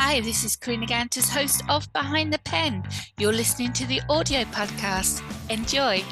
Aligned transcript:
Hi, 0.00 0.20
this 0.20 0.44
is 0.44 0.54
Karina 0.54 0.86
Gantus, 0.86 1.28
host 1.28 1.60
of 1.68 1.92
Behind 1.92 2.32
the 2.32 2.38
Pen. 2.38 2.84
You're 3.18 3.32
listening 3.32 3.72
to 3.72 3.84
the 3.84 4.00
audio 4.08 4.44
podcast. 4.44 5.20
Enjoy. 5.50 6.04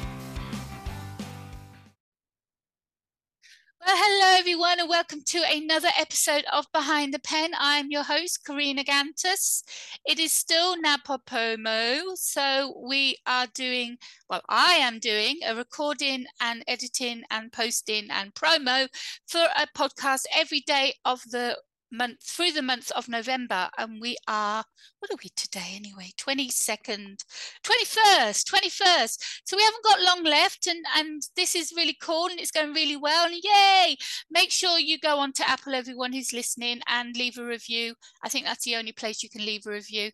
Well, 3.79 3.95
hello 3.95 4.37
everyone, 4.37 4.81
and 4.81 4.89
welcome 4.89 5.21
to 5.27 5.41
another 5.49 5.87
episode 5.97 6.43
of 6.51 6.65
Behind 6.73 7.13
the 7.13 7.19
Pen. 7.19 7.51
I'm 7.57 7.89
your 7.89 8.03
host, 8.03 8.43
Karina 8.45 8.83
Gantus. 8.83 9.63
It 10.05 10.19
is 10.19 10.33
still 10.33 10.75
NaPodPoMo, 10.75 12.17
so 12.17 12.77
we 12.85 13.17
are 13.25 13.47
doing, 13.55 13.95
well, 14.29 14.41
I 14.49 14.73
am 14.73 14.99
doing 14.99 15.39
a 15.47 15.55
recording 15.55 16.25
and 16.41 16.61
editing 16.67 17.23
and 17.31 17.53
posting 17.53 18.09
and 18.11 18.33
promo 18.33 18.89
for 19.27 19.47
a 19.57 19.65
podcast 19.73 20.23
every 20.35 20.59
day 20.59 20.95
of 21.05 21.21
the 21.31 21.55
month 21.91 22.23
through 22.23 22.51
the 22.51 22.61
month 22.61 22.91
of 22.91 23.07
November, 23.09 23.69
and 23.77 24.01
we 24.01 24.17
are 24.27 24.63
what 24.99 25.11
are 25.11 25.17
we 25.23 25.29
today 25.35 25.73
anyway? 25.75 26.11
22nd, 26.17 27.23
21st, 27.63 28.43
21st. 28.45 29.17
So 29.45 29.55
we 29.55 29.63
haven't 29.63 29.83
got 29.83 30.01
long 30.01 30.23
left, 30.23 30.67
and 30.67 30.83
and 30.95 31.21
this 31.35 31.55
is 31.55 31.73
really 31.75 31.97
cool 32.01 32.27
and 32.27 32.39
it's 32.39 32.51
going 32.51 32.73
really 32.73 32.97
well. 32.97 33.25
And 33.25 33.35
yay! 33.43 33.95
Make 34.31 34.51
sure 34.51 34.79
you 34.79 34.97
go 34.99 35.19
on 35.19 35.33
to 35.33 35.49
Apple, 35.49 35.75
everyone 35.75 36.13
who's 36.13 36.33
listening, 36.33 36.81
and 36.87 37.15
leave 37.15 37.37
a 37.37 37.45
review. 37.45 37.95
I 38.23 38.29
think 38.29 38.45
that's 38.45 38.65
the 38.65 38.75
only 38.75 38.91
place 38.91 39.23
you 39.23 39.29
can 39.29 39.45
leave 39.45 39.65
a 39.65 39.71
review. 39.71 40.11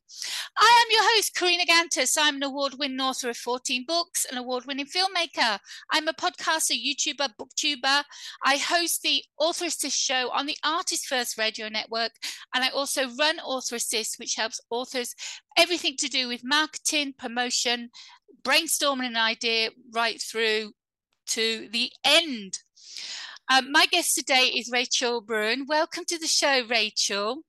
I 0.57 0.85
am 0.85 0.91
your 0.91 1.15
host, 1.15 1.35
Karina 1.35 1.65
Gantus. 1.65 2.17
I'm 2.19 2.35
an 2.35 2.43
award-winning 2.43 2.99
author 2.99 3.29
of 3.29 3.37
14 3.37 3.85
books, 3.87 4.25
an 4.31 4.37
award-winning 4.37 4.87
filmmaker. 4.87 5.59
I'm 5.91 6.07
a 6.07 6.13
podcaster, 6.13 6.77
YouTuber, 6.77 7.29
booktuber. 7.39 8.03
I 8.43 8.57
host 8.57 9.01
the 9.01 9.23
Author 9.37 9.65
Assist 9.65 9.97
show 9.97 10.29
on 10.31 10.45
the 10.45 10.57
Artist 10.63 11.07
First 11.07 11.37
Radio 11.37 11.62
Network. 11.69 12.11
And 12.53 12.63
I 12.63 12.69
also 12.69 13.09
run 13.19 13.39
Author 13.39 13.75
Assist, 13.75 14.19
which 14.19 14.35
helps 14.35 14.59
authors 14.69 15.15
everything 15.57 15.95
to 15.97 16.07
do 16.07 16.27
with 16.27 16.41
marketing, 16.43 17.13
promotion, 17.17 17.89
brainstorming 18.43 19.07
an 19.07 19.17
idea 19.17 19.69
right 19.93 20.21
through 20.21 20.71
to 21.27 21.69
the 21.71 21.91
end. 22.03 22.59
Um, 23.51 23.71
my 23.71 23.85
guest 23.87 24.15
today 24.15 24.45
is 24.55 24.69
Rachel 24.71 25.21
Brune. 25.21 25.65
Welcome 25.67 26.05
to 26.07 26.17
the 26.17 26.27
show, 26.27 26.65
Rachel. 26.67 27.41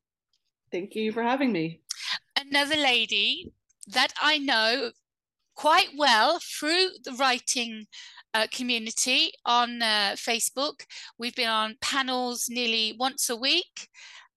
Thank 0.73 0.95
you 0.95 1.13
for 1.13 1.23
having 1.23 1.53
me. 1.53 1.81
Another 2.37 2.77
lady 2.77 3.53
that 3.87 4.13
I 4.21 4.39
know 4.39 4.91
quite 5.55 5.91
well 5.97 6.41
through 6.41 6.89
the 7.05 7.13
writing 7.13 7.87
uh, 8.35 8.47
community 8.53 9.33
on 9.47 9.81
uh, 9.81 10.15
Facebook. 10.17 10.85
We've 11.19 11.35
been 11.35 11.49
on 11.49 11.77
panels 11.81 12.49
nearly 12.51 12.95
once 12.99 13.31
a 13.31 13.37
week. 13.37 13.89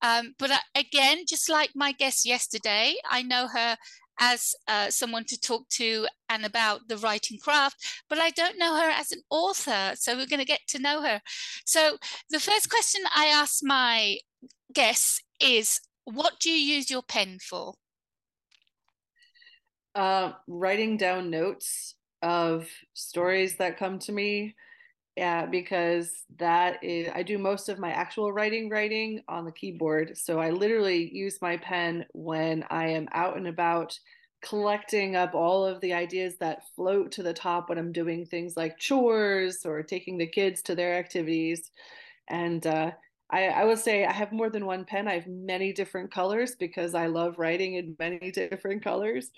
Um, 0.01 0.35
but 0.37 0.51
uh, 0.51 0.57
again, 0.75 1.23
just 1.27 1.49
like 1.49 1.71
my 1.75 1.91
guest 1.91 2.25
yesterday, 2.25 2.95
I 3.09 3.23
know 3.23 3.47
her 3.47 3.75
as 4.19 4.55
uh, 4.67 4.89
someone 4.89 5.25
to 5.25 5.39
talk 5.39 5.67
to 5.69 6.07
and 6.29 6.45
about 6.45 6.87
the 6.87 6.97
writing 6.97 7.37
craft, 7.39 8.03
but 8.09 8.19
I 8.19 8.29
don't 8.31 8.57
know 8.57 8.75
her 8.75 8.89
as 8.89 9.11
an 9.11 9.21
author. 9.29 9.93
So 9.95 10.15
we're 10.15 10.27
going 10.27 10.39
to 10.39 10.45
get 10.45 10.61
to 10.69 10.79
know 10.79 11.01
her. 11.01 11.21
So 11.65 11.97
the 12.29 12.39
first 12.39 12.69
question 12.69 13.01
I 13.15 13.25
ask 13.25 13.59
my 13.63 14.17
guests 14.73 15.21
is 15.39 15.79
what 16.05 16.39
do 16.39 16.49
you 16.49 16.75
use 16.75 16.89
your 16.89 17.03
pen 17.03 17.37
for? 17.41 17.73
Uh, 19.93 20.33
writing 20.47 20.97
down 20.97 21.29
notes 21.31 21.95
of 22.21 22.67
stories 22.93 23.57
that 23.57 23.77
come 23.77 23.99
to 23.99 24.11
me 24.11 24.55
yeah 25.15 25.45
because 25.45 26.23
that 26.37 26.83
is 26.83 27.09
i 27.13 27.23
do 27.23 27.37
most 27.37 27.69
of 27.69 27.79
my 27.79 27.91
actual 27.91 28.31
writing 28.31 28.69
writing 28.69 29.21
on 29.27 29.45
the 29.45 29.51
keyboard. 29.51 30.17
So 30.17 30.39
i 30.39 30.49
literally 30.49 31.09
use 31.13 31.39
my 31.41 31.57
pen 31.57 32.05
when 32.13 32.63
i 32.69 32.87
am 32.87 33.07
out 33.11 33.37
and 33.37 33.47
about 33.47 33.97
collecting 34.43 35.15
up 35.15 35.33
all 35.33 35.65
of 35.65 35.81
the 35.81 35.93
ideas 35.93 36.37
that 36.39 36.61
float 36.75 37.11
to 37.13 37.23
the 37.23 37.33
top 37.33 37.69
when 37.69 37.77
i'm 37.77 37.91
doing 37.91 38.25
things 38.25 38.55
like 38.55 38.77
chores 38.77 39.65
or 39.65 39.81
taking 39.81 40.17
the 40.17 40.27
kids 40.27 40.61
to 40.63 40.75
their 40.75 40.95
activities. 40.95 41.71
And 42.30 42.65
uh, 42.67 42.92
I, 43.30 43.48
I 43.48 43.65
would 43.65 43.80
say 43.80 44.05
I 44.05 44.14
have 44.14 44.32
more 44.32 44.49
than 44.49 44.65
one 44.65 44.86
pen. 44.86 45.08
I 45.08 45.15
have 45.15 45.27
many 45.27 45.73
different 45.73 46.11
colors 46.11 46.55
because 46.55 46.95
I 46.95 47.08
love 47.08 47.38
writing 47.38 47.76
in 47.76 47.95
many 47.99 48.32
different 48.32 48.83
colors. 48.83 49.32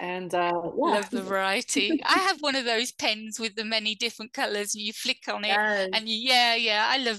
And 0.00 0.34
uh, 0.34 0.52
yeah. 0.52 0.70
love 0.74 1.10
the 1.10 1.22
variety. 1.22 2.00
I 2.04 2.18
have 2.18 2.40
one 2.40 2.56
of 2.56 2.64
those 2.64 2.92
pens 2.92 3.38
with 3.38 3.54
the 3.54 3.64
many 3.64 3.94
different 3.94 4.32
colors, 4.32 4.74
and 4.74 4.82
you 4.82 4.92
flick 4.92 5.28
on 5.28 5.44
it, 5.44 5.48
yes. 5.48 5.90
and 5.92 6.08
you, 6.08 6.16
yeah, 6.16 6.54
yeah, 6.54 6.86
I 6.88 6.98
love 6.98 7.18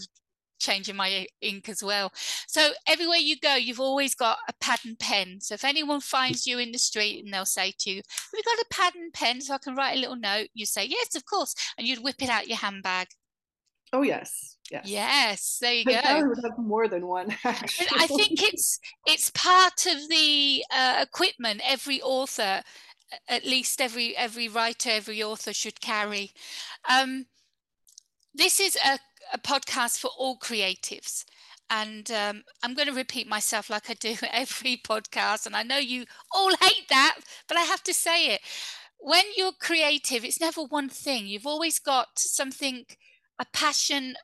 changing 0.59 0.95
my 0.95 1.27
ink 1.41 1.69
as 1.69 1.83
well. 1.83 2.11
So 2.47 2.71
everywhere 2.87 3.17
you 3.17 3.39
go, 3.39 3.55
you've 3.55 3.79
always 3.79 4.15
got 4.15 4.39
a 4.49 4.53
pad 4.59 4.79
and 4.85 4.97
pen. 4.97 5.39
So 5.39 5.53
if 5.53 5.63
anyone 5.63 6.01
finds 6.01 6.47
you 6.47 6.59
in 6.59 6.71
the 6.71 6.79
street 6.79 7.23
and 7.23 7.33
they'll 7.33 7.45
say 7.45 7.73
to 7.79 7.89
you, 7.91 7.97
"Have 7.97 8.33
you 8.33 8.43
got 8.43 8.59
a 8.59 8.65
pad 8.71 8.95
and 8.95 9.13
pen 9.13 9.41
so 9.41 9.53
I 9.53 9.59
can 9.59 9.75
write 9.75 9.97
a 9.97 9.99
little 9.99 10.15
note?" 10.15 10.49
You 10.53 10.65
say, 10.65 10.85
"Yes, 10.85 11.15
of 11.15 11.25
course," 11.25 11.53
and 11.77 11.87
you'd 11.87 12.03
whip 12.03 12.21
it 12.21 12.29
out 12.29 12.47
your 12.47 12.57
handbag. 12.57 13.07
Oh 13.93 14.01
yes, 14.01 14.57
Yes. 14.69 14.81
Yes, 14.85 15.57
there 15.61 15.73
you 15.73 15.85
but 15.85 16.03
go. 16.03 16.27
would 16.27 16.39
have 16.43 16.57
more 16.57 16.89
than 16.89 17.07
one. 17.07 17.33
Actually. 17.45 17.87
I 17.99 18.07
think 18.07 18.43
it's 18.43 18.79
it's 19.05 19.29
part 19.29 19.85
of 19.85 20.09
the 20.09 20.65
uh, 20.75 20.99
equipment 21.01 21.61
every 21.65 22.01
author, 22.01 22.63
at 23.29 23.45
least 23.45 23.79
every 23.79 24.15
every 24.17 24.49
writer, 24.49 24.89
every 24.89 25.23
author 25.23 25.53
should 25.53 25.79
carry. 25.79 26.31
Um, 26.89 27.27
this 28.33 28.59
is 28.59 28.77
a, 28.85 28.99
a 29.33 29.39
podcast 29.39 29.99
for 29.99 30.11
all 30.17 30.37
creatives. 30.37 31.25
And 31.69 32.09
um, 32.11 32.43
I'm 32.63 32.75
going 32.75 32.87
to 32.87 32.93
repeat 32.93 33.27
myself 33.27 33.69
like 33.69 33.89
I 33.89 33.93
do 33.93 34.15
every 34.31 34.77
podcast. 34.77 35.45
And 35.45 35.55
I 35.55 35.63
know 35.63 35.77
you 35.77 36.05
all 36.33 36.51
hate 36.61 36.87
that, 36.89 37.17
but 37.47 37.57
I 37.57 37.61
have 37.61 37.83
to 37.83 37.93
say 37.93 38.27
it. 38.27 38.41
When 38.99 39.23
you're 39.35 39.51
creative, 39.59 40.23
it's 40.23 40.39
never 40.39 40.61
one 40.63 40.89
thing. 40.89 41.27
You've 41.27 41.45
always 41.45 41.79
got 41.79 42.07
something, 42.17 42.85
a 43.39 43.45
passion, 43.53 44.15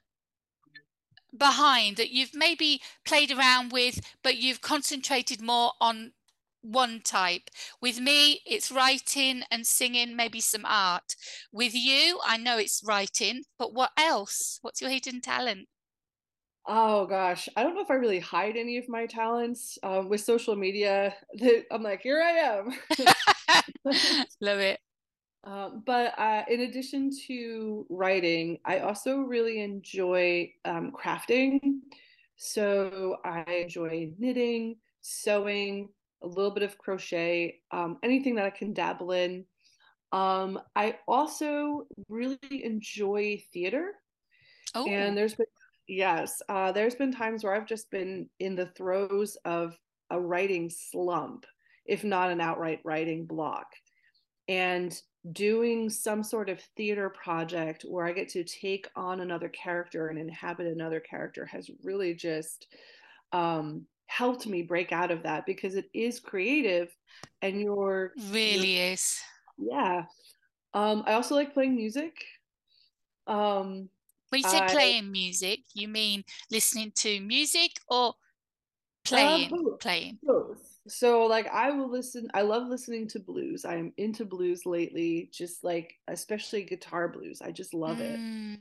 behind 1.38 1.98
that 1.98 2.12
you've 2.12 2.34
maybe 2.34 2.82
played 3.06 3.32
around 3.32 3.72
with, 3.72 4.00
but 4.24 4.38
you've 4.38 4.62
concentrated 4.62 5.42
more 5.42 5.72
on 5.82 6.14
one 6.62 7.02
type. 7.02 7.50
With 7.82 8.00
me, 8.00 8.42
it's 8.46 8.72
writing 8.72 9.44
and 9.52 9.68
singing, 9.68 10.16
maybe 10.16 10.40
some 10.40 10.66
art. 10.66 11.16
With 11.52 11.74
you, 11.74 12.20
I 12.26 12.38
know 12.38 12.58
it's 12.58 12.84
writing, 12.86 13.44
but 13.58 13.74
what 13.74 13.92
else? 13.98 14.60
What's 14.62 14.82
your 14.82 14.90
hidden 14.90 15.22
talent? 15.22 15.68
Oh 16.66 17.06
gosh, 17.08 17.50
I 17.58 17.64
don't 17.64 17.76
know 17.76 17.82
if 17.82 17.92
I 17.92 17.96
really 17.96 18.20
hide 18.20 18.56
any 18.56 18.78
of 18.78 18.88
my 18.88 19.06
talents 19.06 19.78
um, 19.84 20.08
with 20.08 20.22
social 20.22 20.56
media. 20.56 21.14
I'm 21.72 21.84
like, 21.84 22.02
here 22.02 22.22
I 22.22 22.32
am. 22.32 22.72
Love 24.40 24.60
it. 24.60 24.80
Um, 25.44 25.84
but 25.86 26.18
uh, 26.18 26.44
in 26.50 26.62
addition 26.62 27.10
to 27.28 27.86
writing, 27.90 28.60
I 28.66 28.80
also 28.80 29.18
really 29.18 29.62
enjoy 29.62 30.52
um, 30.64 30.92
crafting. 30.92 31.60
So 32.36 33.18
I 33.26 33.44
enjoy 33.52 34.12
knitting, 34.18 34.78
sewing, 35.02 35.90
a 36.24 36.28
little 36.28 36.52
bit 36.52 36.64
of 36.64 36.78
crochet, 36.78 37.60
um, 37.72 37.98
anything 38.02 38.36
that 38.36 38.46
I 38.46 38.50
can 38.50 38.74
dabble 38.74 39.12
in. 39.12 39.46
Um, 40.14 40.60
I 40.76 40.98
also 41.08 41.88
really 42.08 42.38
enjoy 42.64 43.44
theater. 43.52 43.96
Oh. 44.76 44.88
And 44.88 45.18
there's 45.18 45.36
been, 45.36 45.48
yes, 45.88 46.42
uh, 46.48 46.72
there's 46.72 46.96
been 46.96 47.12
times 47.12 47.44
where 47.44 47.54
I've 47.54 47.68
just 47.68 47.92
been 47.92 48.30
in 48.40 48.56
the 48.56 48.68
throes 48.68 49.36
of 49.44 49.78
a 50.10 50.20
writing 50.20 50.70
slump, 50.70 51.46
if 51.86 52.04
not 52.04 52.32
an 52.32 52.40
outright 52.40 52.80
writing 52.86 53.26
block. 53.26 53.68
And 54.48 55.00
doing 55.32 55.90
some 55.90 56.22
sort 56.22 56.50
of 56.50 56.60
theater 56.76 57.10
project 57.10 57.84
where 57.88 58.06
I 58.06 58.12
get 58.12 58.30
to 58.30 58.44
take 58.44 58.88
on 58.96 59.22
another 59.22 59.50
character 59.50 60.10
and 60.10 60.20
inhabit 60.20 60.68
another 60.68 61.00
character 61.00 61.46
has 61.46 61.70
really 61.82 62.14
just 62.14 62.68
um, 63.32 63.86
helped 64.08 64.46
me 64.46 64.62
break 64.62 64.92
out 64.92 65.12
of 65.12 65.24
that 65.24 65.46
because 65.46 65.76
it 65.76 65.90
is 65.94 66.20
creative 66.20 66.94
and 67.42 67.60
you're 67.60 68.12
really 68.32 68.78
you're, 68.78 68.92
is. 68.92 69.20
Yeah. 69.58 70.04
Um, 70.74 71.04
I 71.08 71.14
also 71.14 71.36
like 71.36 71.54
playing 71.54 71.76
music. 71.76 72.14
Um, 73.26 73.90
when 74.30 74.42
you 74.42 74.50
say 74.50 74.60
I, 74.60 74.68
playing 74.68 75.12
music, 75.12 75.60
you 75.74 75.88
mean 75.88 76.24
listening 76.52 76.92
to 76.96 77.22
music 77.22 77.72
or 77.88 78.16
playing? 79.06 79.54
Uh, 79.54 79.78
playing. 79.78 80.18
Both 80.22 80.73
so 80.88 81.24
like 81.26 81.48
i 81.48 81.72
will 81.72 81.90
listen 81.90 82.28
i 82.34 82.42
love 82.42 82.68
listening 82.68 83.08
to 83.08 83.20
blues. 83.20 83.66
I'm 83.66 83.94
into 83.98 84.26
blues 84.26 84.66
lately 84.66 85.30
just 85.32 85.64
like 85.64 85.96
especially 86.08 86.64
guitar 86.64 87.08
blues. 87.08 87.42
I 87.42 87.52
just 87.52 87.74
love 87.74 87.98
mm. 87.98 88.56
it 88.56 88.60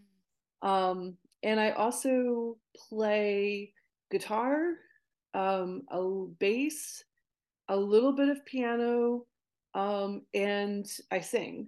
um 0.63 1.17
and 1.43 1.59
i 1.59 1.71
also 1.73 2.57
play 2.89 3.73
guitar 4.11 4.75
um 5.35 5.83
a 5.91 6.27
bass 6.39 7.05
a 7.69 7.77
little 7.77 8.13
bit 8.13 8.29
of 8.29 8.45
piano 8.47 9.27
um 9.75 10.23
and 10.35 10.87
i 11.11 11.21
sing 11.21 11.67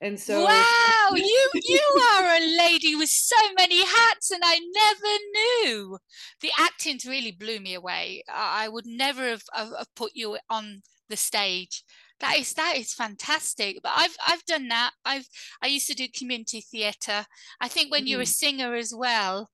And 0.00 0.20
so 0.20 0.44
Wow, 0.44 1.10
you 1.14 1.50
you 1.54 2.00
are 2.12 2.36
a 2.36 2.56
lady 2.58 2.94
with 2.94 3.08
so 3.08 3.36
many 3.56 3.84
hats 3.84 4.30
and 4.30 4.42
I 4.44 4.60
never 4.74 5.70
knew. 5.70 5.98
The 6.42 6.50
acting's 6.58 7.06
really 7.06 7.32
blew 7.32 7.60
me 7.60 7.74
away. 7.74 8.22
I 8.32 8.68
would 8.68 8.86
never 8.86 9.26
have, 9.28 9.42
have, 9.54 9.72
put 9.94 10.12
you 10.14 10.38
on 10.50 10.82
the 11.08 11.16
stage 11.16 11.84
that 12.20 12.36
is 12.38 12.54
that 12.54 12.74
is 12.76 12.94
fantastic 12.94 13.78
but 13.82 13.92
i've 13.94 14.16
i've 14.26 14.44
done 14.46 14.68
that 14.68 14.90
i've 15.04 15.28
i 15.62 15.66
used 15.66 15.86
to 15.86 15.94
do 15.94 16.06
community 16.16 16.60
theatre 16.60 17.24
i 17.60 17.68
think 17.68 17.90
when 17.90 18.02
mm-hmm. 18.02 18.08
you're 18.08 18.20
a 18.22 18.26
singer 18.26 18.74
as 18.74 18.92
well 18.96 19.50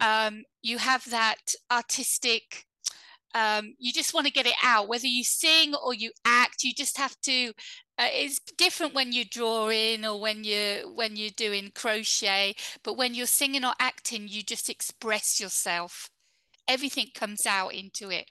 um, 0.00 0.44
you 0.62 0.78
have 0.78 1.08
that 1.10 1.54
artistic 1.70 2.64
um, 3.34 3.74
you 3.78 3.92
just 3.92 4.14
want 4.14 4.26
to 4.26 4.32
get 4.32 4.46
it 4.46 4.54
out 4.62 4.88
whether 4.88 5.06
you 5.06 5.22
sing 5.22 5.74
or 5.74 5.92
you 5.92 6.10
act 6.24 6.64
you 6.64 6.72
just 6.74 6.96
have 6.96 7.14
to 7.24 7.52
uh, 7.98 8.08
it's 8.10 8.40
different 8.56 8.94
when 8.94 9.12
you're 9.12 9.24
drawing 9.30 10.04
or 10.04 10.20
when 10.20 10.44
you're 10.44 10.90
when 10.94 11.16
you're 11.16 11.30
doing 11.36 11.70
crochet 11.74 12.54
but 12.82 12.96
when 12.96 13.14
you're 13.14 13.26
singing 13.26 13.64
or 13.64 13.74
acting 13.78 14.26
you 14.28 14.42
just 14.42 14.68
express 14.68 15.40
yourself. 15.40 16.08
Everything 16.68 17.08
comes 17.14 17.44
out 17.44 17.74
into 17.74 18.08
it. 18.10 18.30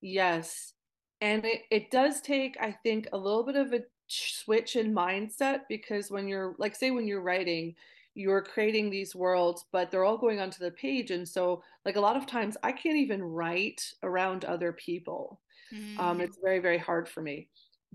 Yes 0.00 0.72
and 1.20 1.44
it, 1.44 1.62
it 1.70 1.90
does 1.90 2.20
take 2.20 2.56
i 2.60 2.72
think 2.82 3.08
a 3.12 3.18
little 3.18 3.44
bit 3.44 3.56
of 3.56 3.72
a 3.72 3.80
switch 4.08 4.76
in 4.76 4.92
mindset 4.92 5.60
because 5.68 6.10
when 6.10 6.26
you're 6.26 6.54
like 6.58 6.74
say 6.74 6.90
when 6.90 7.06
you're 7.06 7.20
writing 7.20 7.74
you're 8.14 8.42
creating 8.42 8.90
these 8.90 9.14
worlds 9.14 9.64
but 9.70 9.90
they're 9.90 10.04
all 10.04 10.18
going 10.18 10.40
onto 10.40 10.58
the 10.58 10.72
page 10.72 11.10
and 11.12 11.28
so 11.28 11.62
like 11.84 11.96
a 11.96 12.00
lot 12.00 12.16
of 12.16 12.26
times 12.26 12.56
i 12.62 12.72
can't 12.72 12.96
even 12.96 13.22
write 13.22 13.92
around 14.02 14.44
other 14.44 14.72
people. 14.72 15.40
Mm. 15.72 15.98
um, 16.00 16.20
it's 16.20 16.38
very 16.42 16.58
very 16.58 16.78
hard 16.78 17.08
for 17.08 17.22
me 17.22 17.48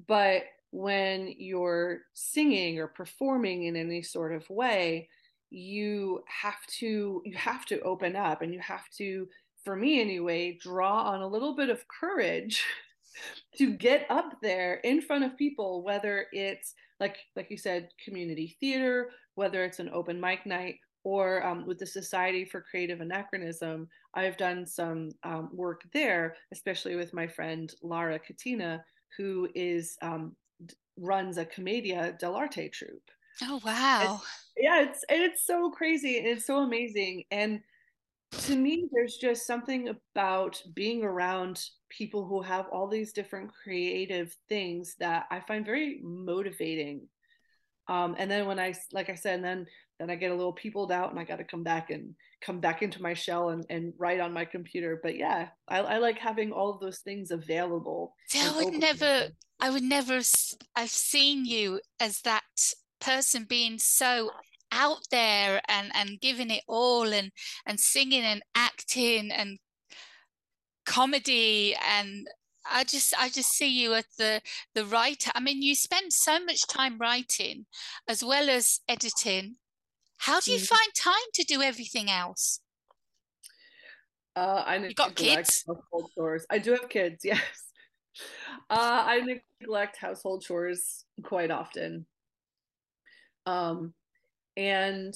but 0.08 0.44
when 0.72 1.34
you're 1.38 2.02
singing 2.14 2.80
or 2.80 2.88
performing 2.88 3.64
in 3.64 3.76
any 3.76 4.02
sort 4.02 4.34
of 4.34 4.50
way 4.50 5.08
you 5.50 6.22
have 6.28 6.66
to 6.68 7.22
you 7.24 7.36
have 7.36 7.66
to 7.66 7.80
open 7.82 8.16
up 8.16 8.42
and 8.42 8.54
you 8.54 8.60
have 8.60 8.90
to 8.90 9.28
for 9.64 9.76
me 9.76 10.02
anyway 10.02 10.58
draw 10.62 11.04
on 11.04 11.22
a 11.22 11.28
little 11.28 11.56
bit 11.56 11.70
of 11.70 11.88
courage 11.88 12.64
to 13.58 13.72
get 13.72 14.06
up 14.10 14.36
there 14.42 14.76
in 14.84 15.02
front 15.02 15.24
of 15.24 15.38
people 15.38 15.82
whether 15.84 16.26
it's 16.34 16.74
like 17.00 17.18
like 17.36 17.50
you 17.50 17.58
said 17.58 17.90
community 18.04 18.58
theater 18.60 19.12
whether 19.36 19.64
it's 19.64 19.80
an 19.80 19.90
open 19.94 20.20
mic 20.20 20.46
night 20.46 20.76
or 21.04 21.46
um, 21.46 21.66
with 21.68 21.78
the 21.78 21.86
society 21.86 22.44
for 22.44 22.60
creative 22.60 23.00
anachronism 23.00 23.88
i've 24.16 24.36
done 24.36 24.66
some 24.66 25.10
um, 25.24 25.50
work 25.54 25.84
there 25.94 26.36
especially 26.52 26.96
with 26.96 27.14
my 27.14 27.28
friend 27.28 27.76
lara 27.82 28.20
katina 28.20 28.84
who 29.18 29.48
is 29.56 29.98
um, 30.02 30.36
runs 30.98 31.38
a 31.38 31.46
commedia 31.46 32.16
dell'arte 32.22 32.72
troupe 32.72 33.12
oh 33.44 33.60
wow 33.66 34.22
and, 34.58 34.64
yeah 34.66 34.82
it's 34.82 35.04
it's 35.10 35.46
so 35.46 35.70
crazy 35.70 36.18
and 36.18 36.28
it's 36.28 36.46
so 36.46 36.60
amazing 36.60 37.24
and 37.32 37.62
to 38.32 38.56
me, 38.56 38.88
there's 38.92 39.18
just 39.18 39.48
something 39.48 39.90
about 39.90 40.62
being 40.74 41.04
around 41.04 41.62
people 41.90 42.26
who 42.26 42.42
have 42.42 42.68
all 42.72 42.88
these 42.88 43.14
different 43.14 43.52
creative 43.54 44.36
things 44.50 44.96
that 45.00 45.26
I 45.32 45.40
find 45.40 45.66
very 45.66 46.00
motivating. 46.04 47.08
Um, 47.88 48.16
and 48.18 48.30
then 48.30 48.48
when 48.48 48.60
I, 48.60 48.74
like 48.92 49.10
I 49.10 49.16
said, 49.16 49.36
and 49.36 49.46
then 49.46 49.68
then 50.00 50.10
I 50.10 50.16
get 50.16 50.32
a 50.32 50.36
little 50.36 50.54
peopled 50.54 50.92
out, 50.92 51.12
and 51.12 51.20
I 51.20 51.24
got 51.24 51.38
to 51.38 51.44
come 51.44 51.64
back 51.64 51.90
and 51.90 52.16
come 52.42 52.60
back 52.60 52.82
into 52.82 53.02
my 53.02 53.14
shell 53.14 53.50
and, 53.50 53.66
and 53.70 53.94
write 53.98 54.20
on 54.20 54.34
my 54.34 54.46
computer. 54.46 55.00
But 55.02 55.18
yeah, 55.18 55.50
I, 55.68 55.80
I 55.80 55.98
like 55.98 56.18
having 56.18 56.52
all 56.52 56.74
of 56.74 56.80
those 56.80 57.00
things 57.00 57.32
available. 57.32 58.14
See, 58.30 58.42
I 58.42 58.56
would 58.56 58.74
never, 58.74 59.30
I 59.60 59.70
would 59.70 59.84
never. 59.84 60.22
I've 60.76 60.90
seen 60.90 61.46
you 61.46 61.80
as 62.00 62.22
that 62.22 62.44
person 63.00 63.46
being 63.48 63.78
so 63.78 64.32
out 64.72 65.00
there 65.12 65.62
and 65.68 65.92
and 65.94 66.20
giving 66.20 66.50
it 66.50 66.64
all 66.68 67.14
and 67.14 67.32
and 67.66 67.80
singing 67.80 68.24
and 68.24 68.42
acting 68.56 69.32
and 69.32 69.58
comedy 70.86 71.76
and 71.76 72.28
I 72.70 72.84
just 72.84 73.14
I 73.18 73.30
just 73.30 73.52
see 73.52 73.68
you 73.68 73.94
as 73.94 74.06
the 74.18 74.42
the 74.74 74.86
writer. 74.86 75.32
I 75.36 75.40
mean, 75.40 75.62
you 75.62 75.76
spend 75.76 76.12
so 76.12 76.44
much 76.44 76.68
time 76.68 76.98
writing 76.98 77.66
as 78.08 78.24
well 78.24 78.50
as 78.50 78.80
editing. 78.88 79.58
How 80.18 80.40
do 80.40 80.52
you 80.52 80.60
mm. 80.60 80.68
find 80.68 80.94
time 80.96 81.14
to 81.34 81.44
do 81.44 81.62
everything 81.62 82.10
else? 82.10 82.60
Uh, 84.36 84.64
I 84.66 84.78
you 84.78 84.94
got 84.94 85.16
kids. 85.16 85.64
Household 85.68 86.12
chores. 86.14 86.46
I 86.50 86.58
do 86.58 86.72
have 86.72 86.90
kids. 86.90 87.26
Yes. 87.26 87.42
Uh, 88.70 89.04
I 89.06 89.40
neglect 89.60 89.98
household 89.98 90.42
chores 90.42 91.04
quite 91.22 91.52
often. 91.52 92.06
Um, 93.46 93.94
and 94.56 95.14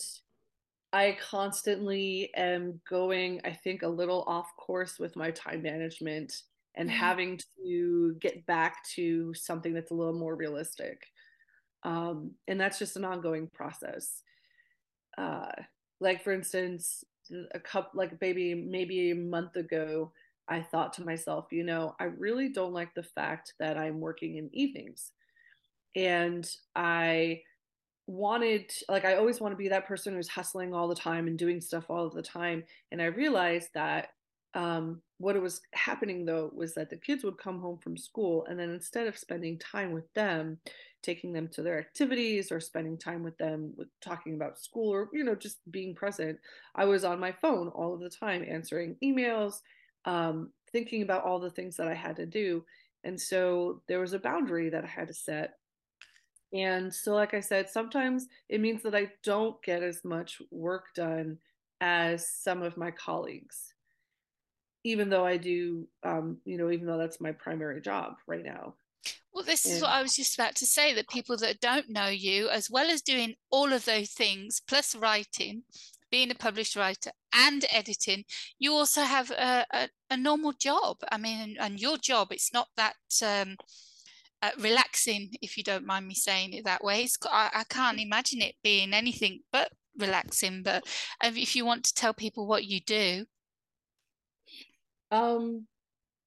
I 0.92 1.18
constantly 1.22 2.30
am 2.36 2.82
going, 2.90 3.40
I 3.46 3.54
think, 3.54 3.84
a 3.84 3.88
little 3.88 4.24
off 4.28 4.50
course 4.58 5.00
with 5.00 5.16
my 5.16 5.32
time 5.32 5.62
management 5.62 6.34
and 6.76 6.90
mm-hmm. 6.90 6.98
having 6.98 7.40
to 7.64 8.16
get 8.20 8.46
back 8.46 8.84
to 8.96 9.34
something 9.34 9.74
that's 9.74 9.92
a 9.92 9.96
little 9.96 10.18
more 10.18 10.36
realistic. 10.36 11.02
Um, 11.84 12.32
and 12.48 12.60
that's 12.60 12.80
just 12.80 12.98
an 12.98 13.06
ongoing 13.06 13.50
process. 13.54 14.24
Uh, 15.20 15.52
like, 16.00 16.24
for 16.24 16.32
instance, 16.32 17.04
a 17.54 17.60
couple, 17.60 17.98
like 18.00 18.20
maybe 18.22 18.56
maybe 18.56 19.12
a 19.12 19.16
month 19.16 19.56
ago, 19.56 20.12
I 20.48 20.62
thought 20.62 20.94
to 20.94 21.06
myself, 21.06 21.48
you 21.52 21.64
know, 21.64 21.96
I 22.00 22.06
really 22.06 22.50
don't 22.50 22.74
like 22.74 22.94
the 22.96 23.04
fact 23.04 23.54
that 23.60 23.78
I'm 23.78 24.00
working 24.00 24.38
in 24.38 24.50
evenings. 24.54 25.12
And 25.96 26.50
I 26.76 27.42
wanted 28.10 28.72
like 28.90 29.06
i 29.06 29.14
always 29.14 29.40
want 29.40 29.52
to 29.52 29.56
be 29.56 29.68
that 29.70 29.86
person 29.86 30.16
who's 30.16 30.28
hustling 30.28 30.74
all 30.74 30.88
the 30.88 30.96
time 30.96 31.28
and 31.28 31.38
doing 31.38 31.62
stuff 31.62 31.86
all 31.90 32.08
of 32.08 32.14
the 32.16 32.24
time 32.24 32.64
and 32.92 33.00
i 33.00 33.06
realized 33.06 33.70
that 33.76 34.10
um, 34.56 35.02
what 35.20 35.40
was 35.42 35.62
happening 35.74 36.26
though 36.26 36.52
was 36.56 36.74
that 36.74 36.90
the 36.90 36.98
kids 36.98 37.24
would 37.24 37.38
come 37.38 37.60
home 37.60 37.78
from 37.78 37.96
school 37.96 38.46
and 38.50 38.60
then 38.60 38.70
instead 38.70 39.08
of 39.08 39.18
spending 39.18 39.60
time 39.60 39.92
with 39.92 40.12
them 40.14 40.58
taking 41.04 41.32
them 41.32 41.48
to 41.48 41.62
their 41.62 41.80
activities 41.80 42.52
or 42.52 42.60
spending 42.60 42.98
time 42.98 43.24
with 43.24 43.38
them 43.38 43.72
with 43.78 43.88
talking 44.02 44.34
about 44.34 44.60
school 44.60 44.90
or 44.92 45.08
you 45.14 45.24
know 45.24 45.36
just 45.36 45.60
being 45.72 45.94
present 45.94 46.38
i 46.76 46.84
was 46.84 47.04
on 47.04 47.20
my 47.20 47.32
phone 47.32 47.68
all 47.70 47.94
of 47.94 48.00
the 48.00 48.10
time 48.10 48.44
answering 48.48 48.96
emails 49.04 49.60
um, 50.06 50.50
thinking 50.72 51.04
about 51.04 51.24
all 51.24 51.40
the 51.40 51.52
things 51.52 51.78
that 51.78 51.88
i 51.88 51.94
had 51.94 52.16
to 52.16 52.26
do 52.26 52.64
and 53.04 53.20
so 53.20 53.82
there 53.88 54.00
was 54.00 54.14
a 54.14 54.20
boundary 54.20 54.70
that 54.70 54.84
i 54.84 54.88
had 54.88 55.08
to 55.08 55.14
set. 55.14 55.54
And 56.52 56.94
so, 56.94 57.14
like 57.14 57.34
I 57.34 57.42
said, 57.42 57.70
sometimes 57.70 58.28
it 58.50 58.60
means 58.60 58.82
that 58.84 58.96
I 58.96 59.12
don't 59.24 59.62
get 59.62 59.84
as 59.84 60.04
much 60.04 60.42
work 60.50 60.86
done 60.96 61.38
as 61.80 62.28
some 62.28 62.64
of 62.64 62.76
my 62.76 62.92
colleagues, 62.92 63.74
even 64.84 65.10
though 65.10 65.26
I 65.26 65.38
do, 65.38 65.88
um, 66.04 66.38
you 66.46 66.58
know, 66.58 66.72
even 66.72 66.88
though 66.88 66.98
that's 66.98 67.22
my 67.22 67.32
primary 67.32 67.82
job 67.82 68.16
right 68.28 68.44
now. 68.44 68.76
Well, 69.34 69.44
this 69.44 69.66
and, 69.66 69.76
is 69.76 69.82
what 69.82 69.92
I 69.92 70.02
was 70.02 70.16
just 70.16 70.36
about 70.36 70.56
to 70.56 70.66
say 70.66 70.94
that 70.94 71.08
people 71.10 71.38
that 71.38 71.60
don't 71.60 71.90
know 71.90 72.08
you, 72.08 72.50
as 72.50 72.70
well 72.70 72.90
as 72.90 73.02
doing 73.02 73.36
all 73.52 73.72
of 73.72 73.86
those 73.86 74.12
things, 74.12 74.62
plus 74.68 74.96
writing, 74.96 75.64
being 76.12 76.32
a 76.32 76.36
published 76.36 76.76
writer 76.76 77.12
and 77.34 77.66
editing, 77.72 78.24
you 78.58 78.74
also 78.74 79.02
have 79.02 79.30
a, 79.32 79.66
a, 79.72 79.90
a 80.10 80.18
normal 80.18 80.54
job. 80.54 80.98
I 81.12 81.18
mean, 81.18 81.58
and 81.60 81.80
your 81.80 81.98
job, 81.98 82.30
it's 82.32 82.54
not 82.54 82.68
that. 82.78 82.96
Um, 83.24 83.58
uh, 84.42 84.52
relaxing, 84.58 85.32
if 85.42 85.58
you 85.58 85.64
don't 85.64 85.86
mind 85.86 86.08
me 86.08 86.14
saying 86.14 86.54
it 86.54 86.64
that 86.64 86.82
way. 86.82 87.04
It's, 87.04 87.18
I, 87.30 87.50
I 87.54 87.64
can't 87.66 88.00
imagine 88.00 88.42
it 88.42 88.56
being 88.64 88.94
anything 88.94 89.42
but 89.52 89.70
relaxing. 89.98 90.64
But 90.64 90.86
if 91.22 91.56
you 91.58 91.66
want 91.66 91.84
to 91.86 91.94
tell 91.94 92.14
people 92.14 92.48
what 92.48 92.64
you 92.64 92.80
do, 92.80 93.26
um, 95.12 95.66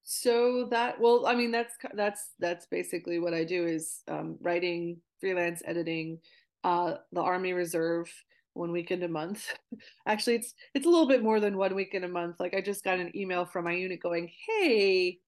so 0.03 0.67
that 0.71 1.01
well, 1.01 1.27
I 1.27 1.35
mean 1.35 1.51
that's 1.51 1.75
that's 1.95 2.31
that's 2.39 2.67
basically 2.67 3.19
what 3.19 3.35
I 3.35 3.45
do 3.45 3.67
is 3.67 4.03
um, 4.09 4.37
writing, 4.41 4.99
freelance 5.21 5.63
editing, 5.65 6.19
uh, 6.65 6.95
the 7.13 7.21
Army 7.21 7.53
Reserve 7.53 8.13
one 8.55 8.73
weekend 8.73 9.03
a 9.03 9.09
month. 9.09 9.55
Actually, 10.07 10.37
it's 10.37 10.55
it's 10.75 10.87
a 10.87 10.91
little 10.91 11.09
bit 11.09 11.23
more 11.23 11.41
than 11.41 11.57
one 11.57 11.75
weekend 11.75 12.05
a 12.05 12.09
month. 12.09 12.41
Like 12.41 12.55
I 12.55 12.61
just 12.61 12.85
got 12.85 12.99
an 12.99 13.17
email 13.17 13.45
from 13.45 13.65
my 13.65 13.73
unit 13.73 14.01
going, 14.01 14.31
"Hey, 14.47 15.19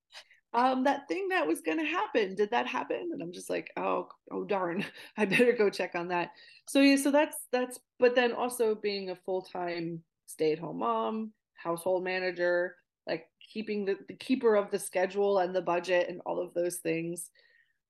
um, 0.54 0.84
that 0.84 1.08
thing 1.08 1.28
that 1.30 1.48
was 1.48 1.60
going 1.60 1.78
to 1.78 1.84
happen, 1.84 2.36
did 2.36 2.52
that 2.52 2.68
happen? 2.68 3.10
And 3.12 3.20
I'm 3.20 3.32
just 3.32 3.50
like, 3.50 3.72
oh, 3.76 4.08
oh 4.30 4.44
darn, 4.44 4.84
I 5.18 5.24
better 5.24 5.52
go 5.52 5.68
check 5.68 5.96
on 5.96 6.08
that. 6.08 6.30
So 6.66 6.80
yeah, 6.80 6.96
so 6.96 7.10
that's 7.10 7.36
that's. 7.50 7.78
But 7.98 8.14
then 8.14 8.32
also 8.32 8.74
being 8.76 9.10
a 9.10 9.16
full 9.16 9.42
time 9.42 10.02
stay 10.26 10.52
at 10.52 10.58
home 10.60 10.78
mom, 10.78 11.32
household 11.54 12.04
manager, 12.04 12.76
like 13.06 13.26
keeping 13.52 13.84
the, 13.84 13.96
the 14.08 14.14
keeper 14.14 14.54
of 14.56 14.70
the 14.70 14.78
schedule 14.78 15.38
and 15.38 15.54
the 15.54 15.62
budget 15.62 16.08
and 16.08 16.20
all 16.26 16.40
of 16.40 16.54
those 16.54 16.76
things. 16.76 17.30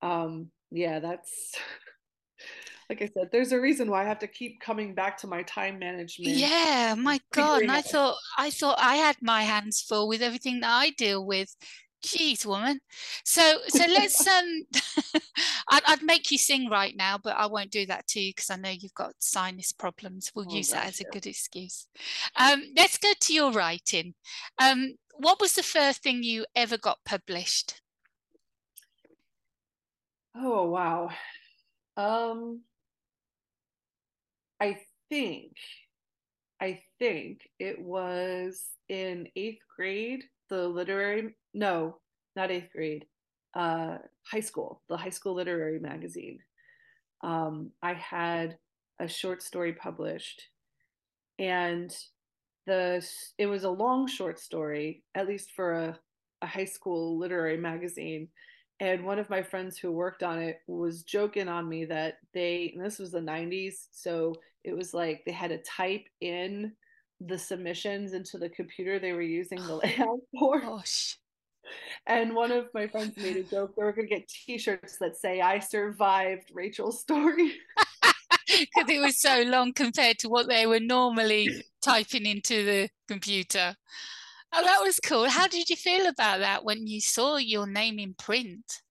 Um, 0.03 0.51
yeah, 0.71 0.99
that's 0.99 1.55
like 2.91 3.03
I 3.03 3.07
said, 3.07 3.31
there's 3.33 3.53
a 3.53 3.61
reason 3.61 3.91
why 3.91 4.03
I 4.03 4.09
have 4.09 4.19
to 4.21 4.27
keep 4.27 4.61
coming 4.61 4.95
back 4.95 5.19
to 5.19 5.27
my 5.27 5.43
time 5.43 5.79
management. 5.79 6.37
Yeah, 6.37 6.95
my 6.99 7.21
God. 7.33 7.63
And 7.63 7.73
I 7.73 7.83
thought 7.83 8.17
I 8.39 8.51
thought 8.51 8.79
I 8.79 8.97
had 8.97 9.17
my 9.23 9.43
hands 9.43 9.81
full 9.81 10.09
with 10.09 10.23
everything 10.23 10.61
that 10.61 10.71
I 10.71 10.91
deal 10.91 11.25
with 11.25 11.55
Jeez, 12.05 12.45
woman. 12.45 12.81
So, 13.25 13.59
so 13.69 13.85
let's. 13.87 14.25
Um, 14.35 14.65
I'd, 15.69 15.83
I'd, 15.87 16.03
make 16.03 16.31
you 16.31 16.39
sing 16.39 16.69
right 16.69 16.95
now, 16.97 17.19
but 17.23 17.37
I 17.37 17.47
won't 17.47 17.71
do 17.71 17.87
that 17.87 18.07
to 18.09 18.21
you 18.21 18.31
because 18.31 18.51
I 18.51 18.57
know 18.57 18.71
you've 18.71 18.95
got 18.95 19.13
sinus 19.19 19.73
problems. 19.73 20.33
We'll 20.35 20.47
oh, 20.51 20.55
use 20.55 20.71
that 20.71 20.87
as 20.87 21.01
a 21.01 21.05
good 21.05 21.27
excuse. 21.27 21.87
Um, 22.37 22.63
let's 22.77 22.99
go 22.99 23.13
to 23.19 23.33
your 23.33 23.53
writing. 23.53 24.15
Um, 24.59 24.95
what 25.19 25.41
was 25.41 25.55
the 25.55 25.63
first 25.63 26.03
thing 26.03 26.23
you 26.23 26.47
ever 26.55 26.77
got 26.77 26.99
published? 27.05 27.81
Oh 30.37 30.69
wow. 30.71 31.11
Um, 31.97 32.63
I 34.61 34.79
think, 35.09 35.53
I 36.61 36.83
think 36.99 37.49
it 37.59 37.81
was 37.81 38.65
in 38.89 39.29
eighth 39.37 39.63
grade. 39.77 40.25
The 40.49 40.67
literary 40.69 41.37
no, 41.55 41.99
not 42.37 42.51
eighth 42.51 42.71
grade, 42.73 43.07
uh, 43.55 43.99
high 44.25 44.41
school, 44.41 44.83
the 44.89 44.97
high 44.97 45.11
school 45.11 45.35
literary 45.35 45.79
magazine. 45.79 46.41
Um, 47.23 47.71
I 47.83 47.95
had 47.95 48.59
a 48.99 49.09
short 49.09 49.43
story 49.43 49.73
published, 49.73 50.43
and 51.39 51.97
the 52.67 53.07
it 53.39 53.47
was 53.47 53.65
a 53.65 53.71
long 53.71 54.07
short 54.07 54.39
story, 54.39 55.03
at 55.15 55.29
least 55.29 55.51
for 55.53 55.73
a, 55.73 55.99
a 56.43 56.47
high 56.47 56.65
school 56.65 57.19
literary 57.19 57.57
magazine. 57.57 58.29
And 58.81 59.05
one 59.05 59.19
of 59.19 59.31
my 59.31 59.43
friends 59.43 59.79
who 59.79 59.93
worked 59.93 60.23
on 60.23 60.41
it 60.41 60.61
was 60.67 61.05
joking 61.05 61.49
on 61.49 61.69
me 61.69 61.85
that 61.87 62.19
they, 62.33 62.75
this 62.77 62.99
was 62.99 63.13
the 63.13 63.21
90s, 63.21 63.87
so 63.93 64.35
it 64.65 64.77
was 64.77 64.93
like 64.93 65.23
they 65.25 65.33
had 65.33 65.51
to 65.51 65.63
type 65.63 66.07
in 66.21 66.73
the 67.21 67.39
submissions 67.39 68.13
into 68.13 68.37
the 68.37 68.49
computer 68.49 68.99
they 68.99 69.13
were 69.13 69.23
using 69.23 69.65
the 69.65 69.77
layout 69.85 70.19
for. 70.39 70.61
Gosh. 70.61 71.19
And 72.07 72.35
one 72.35 72.53
of 72.53 72.67
my 72.75 72.87
friends 72.89 73.17
made 73.17 73.37
a 73.37 73.43
joke. 73.43 73.75
They 73.75 73.85
were 73.85 73.93
going 73.93 74.09
to 74.09 74.15
get 74.15 74.29
T-shirts 74.29 74.99
that 74.99 75.17
say 75.17 75.41
"I 75.41 75.59
survived 75.61 76.51
Rachel's 76.53 77.01
story." 77.01 77.53
Because 78.47 78.91
it 78.91 79.01
was 79.01 79.19
so 79.19 79.43
long 79.43 79.73
compared 79.73 80.19
to 80.19 80.29
what 80.29 80.49
they 80.49 80.67
were 80.67 80.79
normally 80.79 81.65
typing 81.85 82.27
into 82.27 82.65
the 82.65 82.89
computer. 83.09 83.77
Oh, 84.53 84.63
that 84.63 84.81
was 84.83 85.01
cool. 85.01 85.29
How 85.29 85.49
did 85.49 85.69
you 85.69 85.77
feel 85.77 86.07
about 86.07 86.41
that 86.41 86.65
when 86.65 86.87
you 86.87 87.01
saw 87.01 87.37
your 87.37 87.67
name 87.67 87.99
in 87.99 88.15
print? 88.15 88.83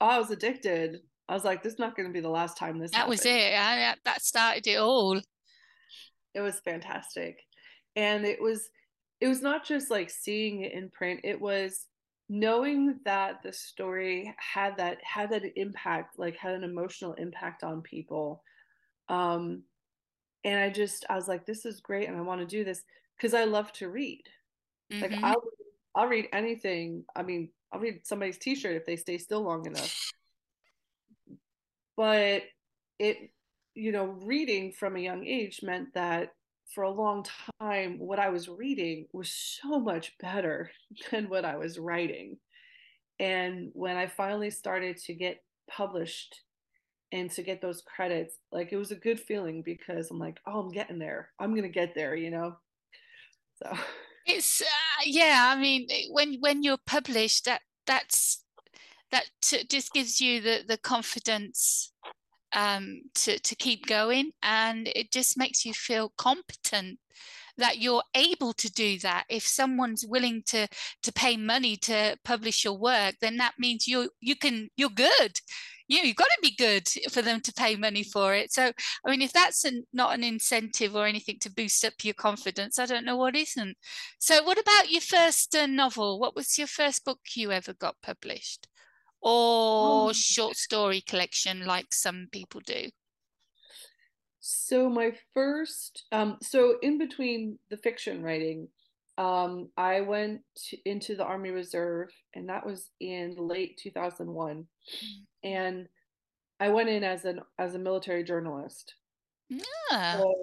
Oh, 0.00 0.06
I 0.06 0.18
was 0.18 0.30
addicted. 0.30 1.00
I 1.28 1.34
was 1.34 1.44
like, 1.44 1.62
"This 1.62 1.74
is 1.74 1.78
not 1.78 1.96
going 1.96 2.08
to 2.08 2.12
be 2.12 2.20
the 2.20 2.28
last 2.28 2.56
time 2.56 2.78
this." 2.78 2.90
That 2.90 2.98
happened. 2.98 3.10
was 3.10 3.26
it. 3.26 3.54
I, 3.54 3.94
that 4.04 4.22
started 4.22 4.66
it 4.66 4.78
all. 4.78 5.20
It 6.34 6.40
was 6.40 6.60
fantastic, 6.60 7.38
and 7.96 8.24
it 8.24 8.40
was 8.40 8.68
it 9.20 9.28
was 9.28 9.42
not 9.42 9.64
just 9.64 9.90
like 9.90 10.10
seeing 10.10 10.62
it 10.62 10.72
in 10.72 10.90
print. 10.90 11.20
It 11.24 11.40
was 11.40 11.86
knowing 12.28 12.98
that 13.04 13.42
the 13.42 13.52
story 13.52 14.34
had 14.38 14.76
that 14.76 14.98
had 15.02 15.30
that 15.30 15.42
impact 15.56 16.18
like 16.18 16.36
had 16.36 16.54
an 16.54 16.62
emotional 16.62 17.12
impact 17.14 17.64
on 17.64 17.82
people 17.82 18.40
um 19.08 19.64
and 20.44 20.58
i 20.58 20.70
just 20.70 21.04
i 21.08 21.14
was 21.14 21.28
like 21.28 21.46
this 21.46 21.64
is 21.64 21.80
great 21.80 22.08
and 22.08 22.16
i 22.16 22.20
want 22.20 22.40
to 22.40 22.46
do 22.46 22.64
this 22.64 22.82
because 23.16 23.34
i 23.34 23.44
love 23.44 23.72
to 23.72 23.88
read 23.88 24.22
mm-hmm. 24.92 25.02
like 25.02 25.22
i'll 25.22 25.42
i'll 25.94 26.08
read 26.08 26.28
anything 26.32 27.04
i 27.16 27.22
mean 27.22 27.48
i'll 27.72 27.80
read 27.80 28.00
somebody's 28.04 28.38
t-shirt 28.38 28.76
if 28.76 28.86
they 28.86 28.96
stay 28.96 29.18
still 29.18 29.42
long 29.42 29.66
enough 29.66 30.12
but 31.96 32.42
it 32.98 33.30
you 33.74 33.92
know 33.92 34.06
reading 34.22 34.72
from 34.72 34.96
a 34.96 35.00
young 35.00 35.26
age 35.26 35.60
meant 35.62 35.92
that 35.94 36.32
for 36.74 36.84
a 36.84 36.90
long 36.90 37.24
time, 37.60 37.98
what 37.98 38.18
I 38.18 38.28
was 38.28 38.48
reading 38.48 39.06
was 39.12 39.30
so 39.30 39.80
much 39.80 40.16
better 40.20 40.70
than 41.10 41.28
what 41.28 41.44
I 41.44 41.56
was 41.56 41.78
writing. 41.78 42.38
And 43.18 43.70
when 43.74 43.96
I 43.96 44.06
finally 44.06 44.50
started 44.50 44.96
to 44.98 45.14
get 45.14 45.42
published 45.68 46.40
and 47.12 47.30
to 47.32 47.42
get 47.42 47.60
those 47.60 47.82
credits, 47.82 48.36
like 48.52 48.72
it 48.72 48.76
was 48.76 48.90
a 48.90 48.96
good 48.96 49.20
feeling 49.20 49.62
because 49.62 50.10
I'm 50.10 50.18
like, 50.18 50.38
oh, 50.46 50.60
I'm 50.60 50.70
getting 50.70 50.98
there. 50.98 51.30
I'm 51.38 51.54
gonna 51.54 51.68
get 51.68 51.94
there, 51.94 52.14
you 52.14 52.30
know. 52.30 52.56
So 53.62 53.72
it's 54.26 54.60
uh, 54.60 55.04
yeah. 55.04 55.52
I 55.54 55.60
mean, 55.60 55.88
when 56.10 56.36
when 56.40 56.62
you're 56.62 56.78
published, 56.86 57.44
that 57.46 57.62
that's 57.86 58.44
that 59.10 59.26
t- 59.42 59.64
just 59.64 59.92
gives 59.92 60.20
you 60.20 60.40
the 60.40 60.60
the 60.66 60.78
confidence 60.78 61.92
um, 62.52 63.02
to, 63.14 63.38
to 63.38 63.54
keep 63.54 63.86
going. 63.86 64.32
And 64.42 64.88
it 64.94 65.12
just 65.12 65.38
makes 65.38 65.64
you 65.64 65.72
feel 65.72 66.12
competent 66.16 66.98
that 67.56 67.78
you're 67.78 68.02
able 68.14 68.52
to 68.54 68.72
do 68.72 68.98
that. 69.00 69.24
If 69.28 69.46
someone's 69.46 70.06
willing 70.06 70.42
to 70.46 70.66
to 71.02 71.12
pay 71.12 71.36
money 71.36 71.76
to 71.78 72.16
publish 72.24 72.64
your 72.64 72.78
work, 72.78 73.16
then 73.20 73.36
that 73.36 73.54
means 73.58 73.86
you 73.86 74.10
you 74.20 74.36
can 74.36 74.70
you're 74.76 74.88
good. 74.88 75.38
You 75.90 76.00
you've 76.02 76.16
got 76.16 76.24
to 76.24 76.38
be 76.40 76.54
good 76.56 76.88
for 77.10 77.20
them 77.20 77.40
to 77.42 77.52
pay 77.52 77.76
money 77.76 78.02
for 78.02 78.34
it. 78.34 78.52
So 78.52 78.72
I 79.04 79.10
mean, 79.10 79.22
if 79.22 79.32
that's 79.32 79.64
an, 79.64 79.84
not 79.92 80.14
an 80.14 80.24
incentive 80.24 80.96
or 80.96 81.06
anything 81.06 81.38
to 81.40 81.52
boost 81.52 81.84
up 81.84 81.94
your 82.02 82.14
confidence, 82.14 82.78
I 82.78 82.86
don't 82.86 83.04
know 83.04 83.16
what 83.16 83.36
isn't. 83.36 83.76
So 84.18 84.42
what 84.42 84.58
about 84.58 84.90
your 84.90 85.02
first 85.02 85.54
uh, 85.54 85.66
novel? 85.66 86.18
What 86.18 86.36
was 86.36 86.56
your 86.56 86.68
first 86.68 87.04
book 87.04 87.20
you 87.34 87.52
ever 87.52 87.74
got 87.74 87.96
published? 88.02 88.68
or 89.22 90.08
oh. 90.08 90.12
short 90.12 90.56
story 90.56 91.00
collection 91.02 91.66
like 91.66 91.92
some 91.92 92.28
people 92.32 92.60
do? 92.64 92.88
So 94.40 94.88
my 94.88 95.12
first, 95.34 96.04
um, 96.12 96.38
so 96.42 96.76
in 96.82 96.96
between 96.96 97.58
the 97.68 97.76
fiction 97.76 98.22
writing, 98.22 98.68
um, 99.20 99.68
I 99.76 100.00
went 100.00 100.40
to, 100.68 100.78
into 100.86 101.14
the 101.14 101.24
Army 101.24 101.50
Reserve, 101.50 102.08
and 102.34 102.48
that 102.48 102.64
was 102.64 102.88
in 103.00 103.36
late 103.36 103.78
2001, 103.82 104.56
mm. 104.56 104.66
and 105.44 105.86
I 106.58 106.70
went 106.70 106.88
in 106.88 107.04
as 107.04 107.26
an 107.26 107.40
as 107.58 107.74
a 107.74 107.78
military 107.78 108.24
journalist. 108.24 108.94
Yeah. 109.50 110.16
So, 110.16 110.34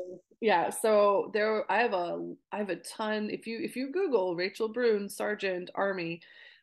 yeah. 0.42 0.70
So 0.70 1.32
there, 1.34 1.70
I 1.72 1.80
have 1.80 1.94
a 1.94 2.34
I 2.52 2.58
have 2.58 2.70
a 2.70 2.76
ton. 2.76 3.32
If 3.32 3.48
you 3.48 3.60
if 3.64 3.76
you 3.76 3.92
Google 3.92 4.36
Rachel 4.36 4.70
Brune 4.70 5.10
Sergeant 5.10 5.72
Army, 5.74 6.22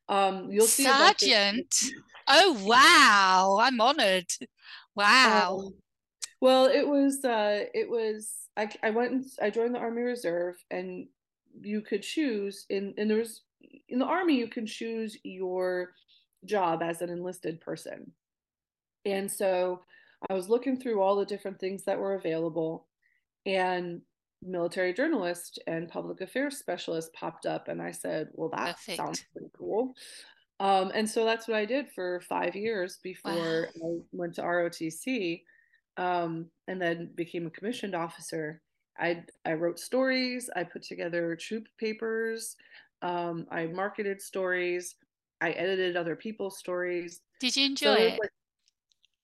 um, 0.09 0.53
you'll 0.53 0.67
see 0.67 0.85
Sergeant. 0.85 1.75
Oh 2.27 2.59
wow, 2.65 3.59
I'm 3.61 3.79
honored. 3.83 4.33
Wow. 4.97 5.59
Um, 5.59 5.75
well, 6.41 6.65
it 6.65 6.89
was 6.89 7.23
uh, 7.23 7.65
it 7.75 7.91
was 7.91 8.31
I 8.57 8.71
I 8.83 8.91
went 8.91 9.13
and 9.13 9.25
I 9.43 9.51
joined 9.51 9.75
the 9.75 9.79
Army 9.79 10.01
Reserve, 10.01 10.57
and 10.71 11.07
you 11.65 11.81
could 11.81 12.03
choose 12.03 12.67
in 12.71 12.95
and 12.97 13.11
there 13.11 13.19
was 13.19 13.43
in 13.89 13.99
the 13.99 14.05
army 14.05 14.37
you 14.37 14.49
can 14.49 14.67
choose 14.67 15.17
your 15.25 15.93
job 16.45 16.83
as 16.83 17.03
an 17.03 17.11
enlisted 17.11 17.61
person, 17.61 18.13
and 19.05 19.31
so 19.31 19.81
I 20.29 20.35
was 20.35 20.49
looking 20.49 20.79
through 20.79 21.01
all 21.01 21.17
the 21.17 21.27
different 21.27 21.59
things 21.59 21.85
that 21.85 21.99
were 21.99 22.15
available, 22.15 22.87
and 23.47 24.01
military 24.47 24.93
journalist 24.93 25.59
and 25.67 25.89
public 25.89 26.21
affairs 26.21 26.59
specialist 26.59 27.13
popped 27.13 27.47
up 27.47 27.69
and 27.69 27.81
i 27.81 27.91
said 27.91 28.29
well 28.35 28.51
that 28.51 28.77
Perfect. 28.77 28.97
sounds 28.97 29.25
pretty 29.33 29.51
cool 29.57 29.95
um, 30.61 30.93
and 30.95 31.09
so 31.09 31.25
that's 31.25 31.49
what 31.49 31.57
i 31.57 31.65
did 31.65 31.89
for 31.95 32.21
five 32.29 32.55
years 32.55 32.99
before 33.03 33.69
wow. 33.81 33.89
i 33.89 34.03
went 34.13 34.35
to 34.35 34.43
rotc 34.43 35.43
um, 35.97 36.47
and 36.69 36.81
then 36.81 37.11
became 37.15 37.47
a 37.47 37.51
commissioned 37.51 37.95
officer 37.95 38.61
i 38.99 39.23
i 39.45 39.53
wrote 39.53 39.79
stories 39.79 40.49
i 40.57 40.63
put 40.63 40.83
together 40.83 41.37
troop 41.37 41.67
papers 41.79 42.57
um, 43.03 43.47
i 43.51 43.67
marketed 43.67 44.21
stories 44.21 44.97
i 45.41 45.51
edited 45.51 45.97
other 45.97 46.17
people's 46.17 46.59
stories 46.59 47.21
did 47.41 47.57
you 47.57 47.67
enjoy 47.67 47.85
so 47.85 47.93
it? 47.95 48.19
Like, 48.21 48.31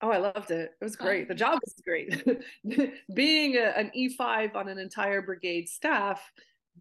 Oh, 0.03 0.11
I 0.11 0.17
loved 0.17 0.51
it. 0.51 0.73
It 0.81 0.85
was 0.85 0.97
great. 0.97 1.29
The 1.29 1.35
job 1.35 1.59
was 1.63 1.75
great. 1.85 2.25
Being 3.15 3.57
a, 3.57 3.75
an 3.77 3.91
E5 3.95 4.57
on 4.57 4.69
an 4.69 4.79
entire 4.79 5.21
brigade 5.21 5.69
staff, 5.69 6.23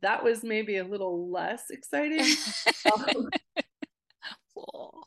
that 0.01 0.23
was 0.23 0.43
maybe 0.43 0.77
a 0.77 0.85
little 0.85 1.29
less 1.29 1.69
exciting. 1.69 2.25
um, 2.93 3.29
oh, 4.57 5.03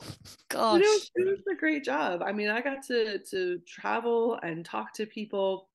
gosh. 0.50 0.80
It 0.80 0.84
was, 0.84 1.10
it 1.14 1.26
was 1.26 1.40
a 1.50 1.54
great 1.54 1.84
job. 1.84 2.22
I 2.22 2.32
mean, 2.32 2.50
I 2.50 2.60
got 2.60 2.82
to 2.88 3.18
to 3.30 3.58
travel 3.66 4.38
and 4.42 4.64
talk 4.64 4.92
to 4.94 5.06
people. 5.06 5.70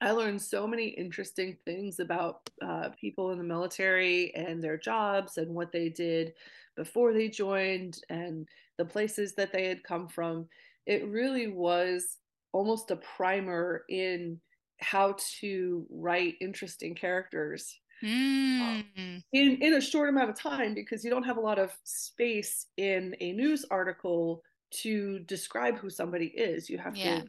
I 0.00 0.12
learned 0.12 0.40
so 0.40 0.66
many 0.66 0.88
interesting 0.88 1.56
things 1.64 2.00
about 2.00 2.48
uh, 2.62 2.88
people 2.98 3.32
in 3.32 3.38
the 3.38 3.44
military 3.44 4.34
and 4.34 4.62
their 4.62 4.78
jobs 4.78 5.36
and 5.36 5.54
what 5.54 5.72
they 5.72 5.90
did 5.90 6.32
before 6.76 7.12
they 7.12 7.28
joined 7.28 7.98
and 8.08 8.48
the 8.78 8.84
places 8.84 9.34
that 9.34 9.52
they 9.52 9.66
had 9.66 9.84
come 9.84 10.08
from 10.08 10.48
it 10.86 11.06
really 11.06 11.48
was 11.48 12.18
almost 12.52 12.90
a 12.90 12.96
primer 12.96 13.84
in 13.88 14.40
how 14.80 15.14
to 15.38 15.86
write 15.90 16.34
interesting 16.40 16.94
characters 16.94 17.78
mm. 18.02 18.82
in 18.96 19.22
in 19.60 19.74
a 19.74 19.80
short 19.80 20.08
amount 20.08 20.30
of 20.30 20.38
time 20.38 20.74
because 20.74 21.04
you 21.04 21.10
don't 21.10 21.22
have 21.22 21.36
a 21.36 21.40
lot 21.40 21.58
of 21.58 21.76
space 21.84 22.66
in 22.78 23.14
a 23.20 23.32
news 23.32 23.66
article 23.70 24.42
to 24.70 25.18
describe 25.20 25.76
who 25.76 25.90
somebody 25.90 26.28
is 26.28 26.70
you 26.70 26.78
have 26.78 26.96
yeah. 26.96 27.20
to 27.20 27.28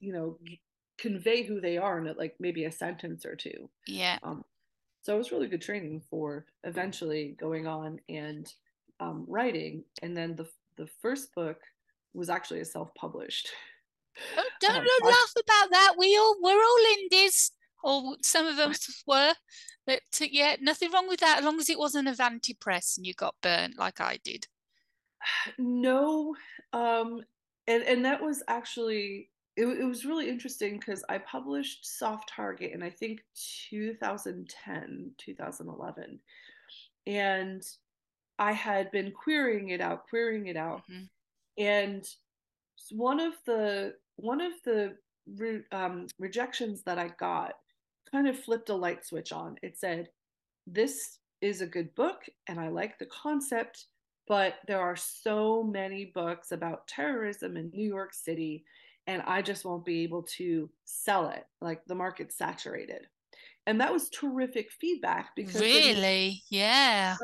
you 0.00 0.12
know 0.12 0.36
convey 1.02 1.42
who 1.42 1.60
they 1.60 1.76
are 1.76 1.98
in 1.98 2.14
like 2.16 2.34
maybe 2.38 2.64
a 2.64 2.72
sentence 2.72 3.26
or 3.26 3.34
two 3.34 3.68
yeah 3.86 4.18
um, 4.22 4.44
so 5.02 5.14
it 5.14 5.18
was 5.18 5.32
really 5.32 5.48
good 5.48 5.60
training 5.60 6.00
for 6.08 6.46
eventually 6.62 7.36
going 7.38 7.66
on 7.66 7.98
and 8.08 8.52
um, 9.00 9.24
writing, 9.28 9.84
and 10.00 10.16
then 10.16 10.36
the 10.36 10.48
the 10.76 10.86
first 10.86 11.34
book 11.34 11.58
was 12.14 12.30
actually 12.30 12.60
a 12.60 12.64
self 12.64 12.94
published. 12.94 13.50
Oh, 14.36 14.48
don't 14.60 14.76
um, 14.76 14.86
laugh 15.02 15.32
about 15.36 15.70
that. 15.72 15.94
We 15.98 16.16
all 16.16 16.36
we're 16.40 16.62
all 16.62 16.98
indies, 17.00 17.50
or 17.82 18.16
some 18.22 18.46
of 18.46 18.58
us 18.58 19.02
were. 19.06 19.34
But 19.84 20.02
yeah, 20.20 20.54
nothing 20.60 20.92
wrong 20.92 21.08
with 21.08 21.18
that, 21.20 21.40
as 21.40 21.44
long 21.44 21.58
as 21.58 21.68
it 21.68 21.78
wasn't 21.78 22.06
a 22.06 22.14
vanity 22.14 22.54
Press 22.54 22.96
and 22.96 23.04
you 23.04 23.14
got 23.14 23.34
burnt 23.42 23.78
like 23.78 24.00
I 24.00 24.18
did. 24.24 24.46
No, 25.58 26.36
um, 26.72 27.22
and 27.66 27.82
and 27.82 28.04
that 28.04 28.22
was 28.22 28.42
actually 28.46 29.30
it, 29.56 29.66
it 29.66 29.84
was 29.84 30.04
really 30.04 30.28
interesting 30.28 30.78
because 30.78 31.04
I 31.08 31.18
published 31.18 31.98
Soft 31.98 32.28
Target 32.34 32.72
in 32.72 32.82
I 32.82 32.90
think 32.90 33.22
2010, 33.70 35.10
2011. 35.18 36.20
And 37.06 37.62
I 38.38 38.52
had 38.52 38.90
been 38.90 39.12
querying 39.12 39.70
it 39.70 39.80
out, 39.80 40.08
querying 40.08 40.46
it 40.46 40.56
out. 40.56 40.82
Mm-hmm. 40.90 41.04
And 41.62 42.08
one 42.90 43.20
of 43.20 43.34
the 43.46 43.94
one 44.16 44.40
of 44.40 44.52
the 44.64 44.96
re, 45.36 45.60
um, 45.72 46.06
rejections 46.18 46.82
that 46.84 46.98
I 46.98 47.08
got 47.18 47.54
kind 48.10 48.28
of 48.28 48.38
flipped 48.38 48.70
a 48.70 48.74
light 48.74 49.04
switch 49.04 49.32
on. 49.32 49.56
It 49.62 49.78
said, 49.78 50.08
"This 50.66 51.18
is 51.40 51.60
a 51.60 51.66
good 51.66 51.94
book, 51.94 52.22
and 52.46 52.58
I 52.58 52.68
like 52.68 52.98
the 52.98 53.06
concept, 53.06 53.86
but 54.26 54.56
there 54.66 54.80
are 54.80 54.96
so 54.96 55.62
many 55.62 56.06
books 56.06 56.52
about 56.52 56.88
terrorism 56.88 57.56
in 57.56 57.70
New 57.70 57.86
York 57.86 58.14
City 58.14 58.64
and 59.06 59.22
I 59.22 59.42
just 59.42 59.64
won't 59.64 59.84
be 59.84 60.02
able 60.02 60.22
to 60.36 60.70
sell 60.84 61.28
it. 61.30 61.44
Like 61.60 61.84
the 61.86 61.94
market's 61.94 62.36
saturated. 62.36 63.06
And 63.66 63.80
that 63.80 63.92
was 63.92 64.08
terrific 64.10 64.70
feedback 64.72 65.30
because 65.36 65.60
really, 65.60 66.42
yeah. 66.50 67.16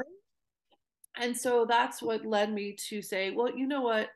And 1.20 1.36
so 1.36 1.66
that's 1.68 2.00
what 2.00 2.24
led 2.24 2.52
me 2.52 2.76
to 2.88 3.02
say, 3.02 3.32
well, 3.32 3.56
you 3.56 3.66
know 3.66 3.82
what? 3.82 4.10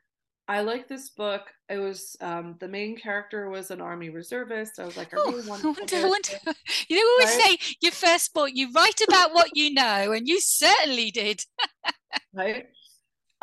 I 0.47 0.61
like 0.61 0.87
this 0.87 1.09
book. 1.09 1.41
It 1.69 1.77
was 1.77 2.17
um, 2.21 2.55
the 2.59 2.67
main 2.67 2.97
character 2.97 3.49
was 3.49 3.71
an 3.71 3.81
army 3.81 4.09
reservist. 4.09 4.79
I 4.79 4.85
was 4.85 4.97
like, 4.97 5.13
I 5.13 5.17
oh, 5.17 5.31
really 5.31 5.47
want 5.47 5.61
to. 5.61 5.97
I 5.97 6.05
wonder, 6.05 6.31
you 6.89 6.95
know, 6.95 7.01
we 7.01 7.25
always 7.25 7.37
right? 7.37 7.57
say 7.61 7.75
your 7.81 7.91
first 7.93 8.33
book, 8.33 8.51
you 8.53 8.71
write 8.73 9.01
about 9.07 9.33
what 9.33 9.51
you 9.53 9.73
know, 9.73 10.11
and 10.11 10.27
you 10.27 10.39
certainly 10.41 11.11
did. 11.11 11.43
right. 12.33 12.67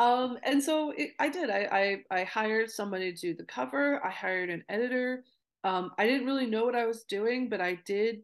Um, 0.00 0.38
and 0.44 0.62
so 0.62 0.92
it, 0.96 1.10
I 1.18 1.28
did. 1.28 1.50
I, 1.50 2.02
I, 2.10 2.20
I 2.20 2.24
hired 2.24 2.70
somebody 2.70 3.12
to 3.12 3.20
do 3.20 3.34
the 3.34 3.44
cover. 3.44 4.04
I 4.04 4.08
hired 4.08 4.48
an 4.48 4.64
editor. 4.70 5.24
Um, 5.62 5.92
I 5.98 6.06
didn't 6.06 6.26
really 6.26 6.46
know 6.46 6.64
what 6.64 6.74
I 6.74 6.86
was 6.86 7.04
doing, 7.04 7.50
but 7.50 7.60
I 7.60 7.74
did 7.84 8.22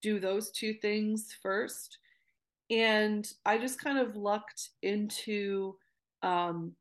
do 0.00 0.20
those 0.20 0.52
two 0.52 0.74
things 0.74 1.34
first. 1.42 1.98
And 2.70 3.28
I 3.44 3.58
just 3.58 3.82
kind 3.82 3.98
of 3.98 4.14
lucked 4.14 4.70
into 4.82 5.74
um, 6.22 6.72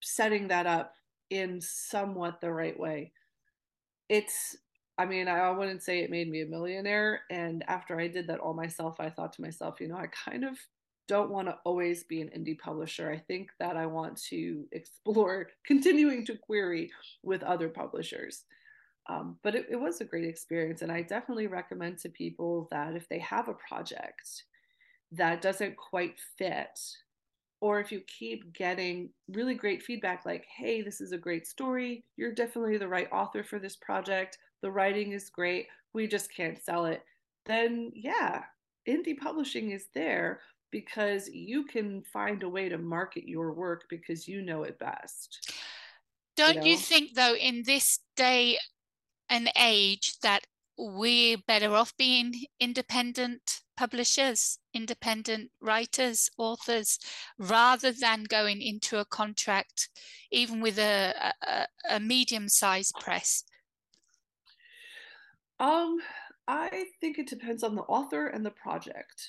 setting 0.00 0.48
that 0.48 0.66
up 0.66 0.94
in 1.28 1.60
somewhat 1.60 2.40
the 2.40 2.50
right 2.50 2.78
way. 2.78 3.12
It's, 4.08 4.56
I 4.96 5.04
mean, 5.04 5.28
I 5.28 5.50
wouldn't 5.50 5.82
say 5.82 5.98
it 5.98 6.10
made 6.10 6.30
me 6.30 6.40
a 6.40 6.46
millionaire. 6.46 7.20
And 7.30 7.62
after 7.68 8.00
I 8.00 8.08
did 8.08 8.26
that 8.28 8.40
all 8.40 8.54
myself, 8.54 9.00
I 9.00 9.10
thought 9.10 9.34
to 9.34 9.42
myself, 9.42 9.82
you 9.82 9.88
know, 9.88 9.96
I 9.96 10.06
kind 10.06 10.44
of 10.44 10.56
don't 11.08 11.30
want 11.30 11.48
to 11.48 11.58
always 11.64 12.04
be 12.04 12.20
an 12.20 12.28
indie 12.28 12.58
publisher. 12.58 13.10
I 13.10 13.18
think 13.18 13.50
that 13.58 13.76
I 13.76 13.86
want 13.86 14.20
to 14.28 14.64
explore 14.72 15.48
continuing 15.66 16.24
to 16.26 16.36
query 16.36 16.90
with 17.22 17.42
other 17.42 17.68
publishers. 17.68 18.44
Um, 19.08 19.36
but 19.42 19.54
it, 19.54 19.66
it 19.70 19.76
was 19.76 20.00
a 20.00 20.04
great 20.04 20.24
experience. 20.24 20.82
And 20.82 20.92
I 20.92 21.02
definitely 21.02 21.48
recommend 21.48 21.98
to 21.98 22.08
people 22.08 22.68
that 22.70 22.94
if 22.94 23.08
they 23.08 23.18
have 23.18 23.48
a 23.48 23.54
project 23.54 24.44
that 25.10 25.42
doesn't 25.42 25.76
quite 25.76 26.18
fit, 26.38 26.78
or 27.60 27.78
if 27.78 27.92
you 27.92 28.00
keep 28.06 28.52
getting 28.52 29.10
really 29.28 29.54
great 29.54 29.82
feedback 29.82 30.24
like, 30.24 30.44
hey, 30.56 30.82
this 30.82 31.00
is 31.00 31.12
a 31.12 31.18
great 31.18 31.46
story, 31.46 32.04
you're 32.16 32.34
definitely 32.34 32.76
the 32.76 32.88
right 32.88 33.08
author 33.12 33.44
for 33.44 33.58
this 33.58 33.76
project, 33.76 34.38
the 34.62 34.70
writing 34.70 35.12
is 35.12 35.30
great, 35.30 35.66
we 35.92 36.06
just 36.06 36.34
can't 36.34 36.62
sell 36.62 36.86
it, 36.86 37.04
then 37.46 37.92
yeah, 37.94 38.42
indie 38.88 39.16
publishing 39.16 39.70
is 39.70 39.86
there 39.94 40.40
because 40.72 41.28
you 41.28 41.64
can 41.64 42.02
find 42.02 42.42
a 42.42 42.48
way 42.48 42.68
to 42.68 42.78
market 42.78 43.28
your 43.28 43.52
work 43.52 43.84
because 43.88 44.26
you 44.26 44.42
know 44.42 44.64
it 44.64 44.78
best. 44.80 45.52
Don't 46.36 46.54
you, 46.54 46.60
know? 46.60 46.66
you 46.66 46.76
think, 46.76 47.14
though, 47.14 47.34
in 47.34 47.62
this 47.64 48.00
day 48.16 48.58
and 49.28 49.48
age, 49.56 50.18
that 50.22 50.40
we're 50.76 51.36
better 51.46 51.72
off 51.74 51.96
being 51.96 52.32
independent 52.58 53.60
publishers, 53.76 54.58
independent 54.74 55.50
writers, 55.60 56.30
authors, 56.38 56.98
rather 57.38 57.92
than 57.92 58.24
going 58.24 58.62
into 58.62 58.98
a 58.98 59.04
contract, 59.04 59.88
even 60.30 60.60
with 60.60 60.78
a, 60.78 61.32
a, 61.46 61.66
a 61.90 62.00
medium 62.00 62.48
sized 62.48 62.94
press? 63.00 63.44
Um, 65.60 65.98
I 66.48 66.86
think 67.00 67.18
it 67.18 67.28
depends 67.28 67.62
on 67.62 67.74
the 67.74 67.82
author 67.82 68.26
and 68.26 68.44
the 68.44 68.50
project. 68.50 69.28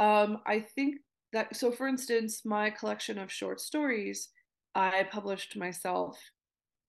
Um, 0.00 0.38
I 0.46 0.60
think 0.60 0.96
that, 1.34 1.54
so 1.54 1.70
for 1.70 1.86
instance, 1.86 2.42
my 2.44 2.70
collection 2.70 3.18
of 3.18 3.30
short 3.30 3.60
stories, 3.60 4.30
I 4.74 5.06
published 5.12 5.56
myself 5.56 6.18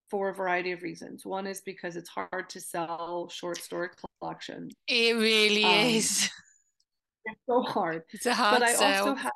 for 0.09 0.29
a 0.29 0.33
variety 0.33 0.71
of 0.71 0.81
reasons. 0.81 1.25
One 1.25 1.45
is 1.45 1.61
because 1.61 1.95
it's 1.97 2.09
hard 2.09 2.49
to 2.49 2.61
sell 2.61 3.29
short 3.29 3.57
story 3.57 3.89
collections. 4.19 4.73
It 4.87 5.15
really 5.15 5.63
um, 5.63 5.87
is. 5.87 6.29
It's 7.25 7.39
so 7.47 7.61
hard. 7.61 8.03
It's 8.13 8.25
a 8.25 8.33
hard 8.33 8.59
But 8.59 8.69
I 8.69 8.73
sell. 8.73 9.09
also 9.09 9.15
have, 9.15 9.31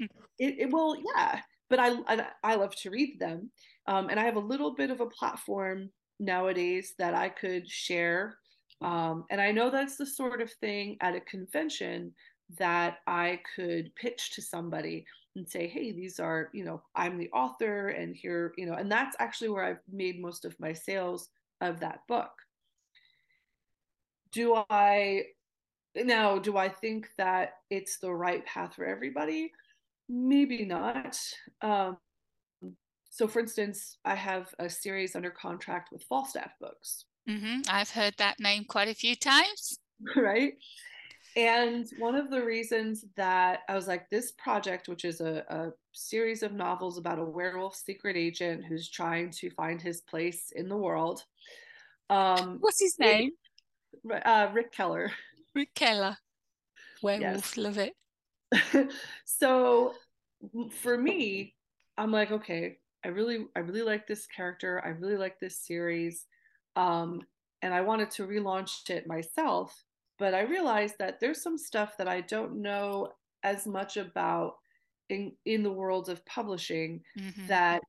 it, 0.00 0.10
it 0.38 0.70
well, 0.72 0.96
yeah, 1.14 1.40
but 1.68 1.78
I, 1.78 1.90
I, 2.08 2.26
I 2.42 2.54
love 2.56 2.74
to 2.76 2.90
read 2.90 3.20
them. 3.20 3.50
Um, 3.86 4.08
and 4.08 4.18
I 4.18 4.24
have 4.24 4.36
a 4.36 4.40
little 4.40 4.74
bit 4.74 4.90
of 4.90 5.00
a 5.00 5.06
platform 5.06 5.90
nowadays 6.18 6.94
that 6.98 7.14
I 7.14 7.28
could 7.28 7.68
share. 7.68 8.38
Um, 8.80 9.24
and 9.30 9.40
I 9.40 9.52
know 9.52 9.70
that's 9.70 9.96
the 9.96 10.06
sort 10.06 10.40
of 10.40 10.50
thing 10.54 10.96
at 11.00 11.14
a 11.14 11.20
convention 11.20 12.14
that 12.58 12.98
I 13.06 13.40
could 13.54 13.94
pitch 13.94 14.32
to 14.32 14.42
somebody 14.42 15.06
and 15.36 15.48
say, 15.48 15.68
hey, 15.68 15.92
these 15.92 16.18
are, 16.18 16.50
you 16.52 16.64
know, 16.64 16.82
I'm 16.94 17.18
the 17.18 17.30
author 17.30 17.88
and 17.88 18.16
here, 18.16 18.52
you 18.56 18.66
know, 18.66 18.74
and 18.74 18.90
that's 18.90 19.16
actually 19.18 19.50
where 19.50 19.64
I've 19.64 19.80
made 19.90 20.20
most 20.20 20.44
of 20.44 20.58
my 20.58 20.72
sales 20.72 21.28
of 21.60 21.80
that 21.80 22.00
book. 22.08 22.30
Do 24.32 24.62
I 24.70 25.24
now, 25.96 26.38
do 26.38 26.56
I 26.56 26.68
think 26.68 27.08
that 27.18 27.54
it's 27.68 27.98
the 27.98 28.12
right 28.12 28.44
path 28.46 28.74
for 28.76 28.84
everybody? 28.84 29.52
Maybe 30.08 30.64
not. 30.64 31.18
Um, 31.62 31.98
so, 33.10 33.26
for 33.26 33.40
instance, 33.40 33.98
I 34.04 34.14
have 34.14 34.54
a 34.60 34.70
series 34.70 35.16
under 35.16 35.30
contract 35.30 35.92
with 35.92 36.04
Falstaff 36.04 36.52
Books. 36.60 37.06
Mm-hmm. 37.28 37.62
I've 37.68 37.90
heard 37.90 38.14
that 38.18 38.38
name 38.38 38.64
quite 38.64 38.88
a 38.88 38.94
few 38.94 39.16
times. 39.16 39.78
right. 40.16 40.54
And 41.36 41.88
one 41.98 42.16
of 42.16 42.30
the 42.30 42.44
reasons 42.44 43.04
that 43.16 43.60
I 43.68 43.74
was 43.74 43.86
like, 43.86 44.10
this 44.10 44.32
project, 44.32 44.88
which 44.88 45.04
is 45.04 45.20
a, 45.20 45.44
a, 45.48 45.72
series 45.92 46.44
of 46.44 46.52
novels 46.52 46.98
about 46.98 47.18
a 47.18 47.24
werewolf 47.24 47.74
secret 47.74 48.16
agent 48.16 48.64
who's 48.64 48.88
trying 48.88 49.28
to 49.28 49.50
find 49.50 49.82
his 49.82 50.00
place 50.02 50.52
in 50.54 50.68
the 50.68 50.76
world. 50.76 51.24
Um, 52.08 52.58
What's 52.60 52.80
his 52.80 52.98
name? 52.98 53.32
It, 54.04 54.26
uh, 54.26 54.50
Rick 54.52 54.72
Keller. 54.72 55.10
Rick 55.54 55.74
Keller. 55.74 56.16
Werewolf, 57.02 57.22
yes. 57.22 57.56
love 57.56 57.78
it. 57.78 57.94
so 59.24 59.94
for 60.80 60.96
me, 60.96 61.54
I'm 61.98 62.12
like, 62.12 62.30
okay, 62.30 62.78
I 63.04 63.08
really, 63.08 63.46
I 63.56 63.60
really 63.60 63.82
like 63.82 64.06
this 64.06 64.26
character. 64.26 64.82
I 64.84 64.90
really 64.90 65.16
like 65.16 65.40
this 65.40 65.58
series. 65.58 66.26
Um, 66.76 67.22
and 67.62 67.74
I 67.74 67.80
wanted 67.80 68.10
to 68.12 68.26
relaunch 68.26 68.90
it 68.90 69.06
myself 69.06 69.84
but 70.20 70.34
I 70.34 70.42
realized 70.42 70.96
that 70.98 71.18
there's 71.18 71.42
some 71.42 71.56
stuff 71.56 71.96
that 71.96 72.06
I 72.06 72.20
don't 72.20 72.60
know 72.60 73.08
as 73.42 73.66
much 73.66 73.96
about 73.96 74.56
in 75.08 75.32
in 75.46 75.64
the 75.64 75.72
world 75.72 76.10
of 76.10 76.24
publishing 76.26 77.02
mm-hmm. 77.18 77.46
that 77.48 77.80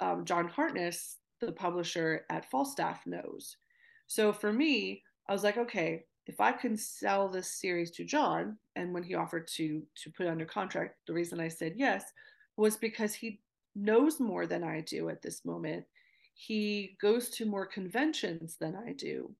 um, 0.00 0.24
John 0.24 0.48
Hartness, 0.48 1.18
the 1.40 1.52
publisher 1.52 2.24
at 2.30 2.48
Falstaff, 2.50 3.04
knows. 3.04 3.56
So 4.06 4.32
for 4.32 4.52
me, 4.52 5.02
I 5.28 5.32
was 5.32 5.42
like, 5.42 5.58
okay, 5.58 6.04
if 6.26 6.40
I 6.40 6.52
can 6.52 6.76
sell 6.76 7.28
this 7.28 7.60
series 7.60 7.90
to 7.92 8.04
John, 8.04 8.56
and 8.76 8.94
when 8.94 9.02
he 9.02 9.16
offered 9.16 9.48
to 9.56 9.82
to 10.02 10.10
put 10.10 10.26
it 10.26 10.30
under 10.30 10.46
contract, 10.46 10.94
the 11.08 11.12
reason 11.12 11.40
I 11.40 11.48
said 11.48 11.74
yes 11.76 12.04
was 12.56 12.76
because 12.76 13.12
he 13.12 13.40
knows 13.74 14.20
more 14.20 14.46
than 14.46 14.62
I 14.62 14.82
do 14.82 15.08
at 15.08 15.20
this 15.20 15.44
moment. 15.44 15.84
He 16.34 16.96
goes 17.00 17.28
to 17.30 17.44
more 17.44 17.66
conventions 17.66 18.56
than 18.60 18.76
I 18.76 18.92
do 18.92 19.34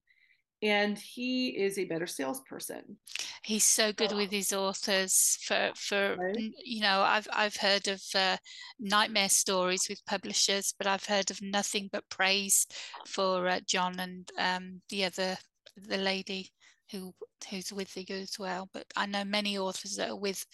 and 0.63 0.97
he 0.97 1.49
is 1.49 1.77
a 1.77 1.85
better 1.85 2.07
salesperson. 2.07 2.97
He's 3.43 3.65
so 3.65 3.93
good 3.93 4.13
with 4.13 4.31
his 4.31 4.53
authors. 4.53 5.39
For 5.43 5.73
for 5.75 6.17
right. 6.17 6.37
you 6.65 6.81
know, 6.81 7.01
I've 7.01 7.27
I've 7.33 7.57
heard 7.57 7.89
of 7.89 8.01
uh, 8.15 8.37
nightmare 8.79 9.29
stories 9.29 9.87
with 9.89 10.07
publishers, 10.07 10.73
but 10.79 10.87
I've 10.87 11.05
heard 11.05 11.31
of 11.31 11.43
nothing 11.43 11.89
but 11.93 12.09
praise 12.09 12.67
for 13.07 13.49
uh, 13.49 13.61
John 13.67 13.99
and 13.99 14.31
um, 14.39 14.81
the 14.89 15.05
other 15.05 15.37
the 15.77 15.99
lady 15.99 16.51
who 16.93 17.13
who's 17.51 17.73
with 17.73 17.97
you 17.97 18.17
as 18.17 18.39
well. 18.39 18.69
But 18.73 18.87
I 18.97 19.07
know 19.07 19.25
many 19.25 19.59
authors 19.59 19.97
that 19.97 20.11
are 20.11 20.17
with 20.17 20.45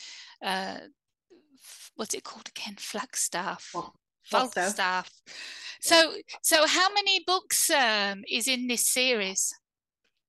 uh, 0.42 0.78
what's 1.96 2.14
it 2.14 2.24
called 2.24 2.48
again? 2.48 2.76
Flagstaff. 2.78 3.70
Well, 3.74 3.94
Falstaff. 4.24 4.64
Falstaff. 4.64 5.10
So, 5.80 6.12
so 6.42 6.66
how 6.66 6.92
many 6.92 7.22
books 7.26 7.70
um, 7.70 8.24
is 8.30 8.46
in 8.46 8.66
this 8.66 8.86
series? 8.86 9.54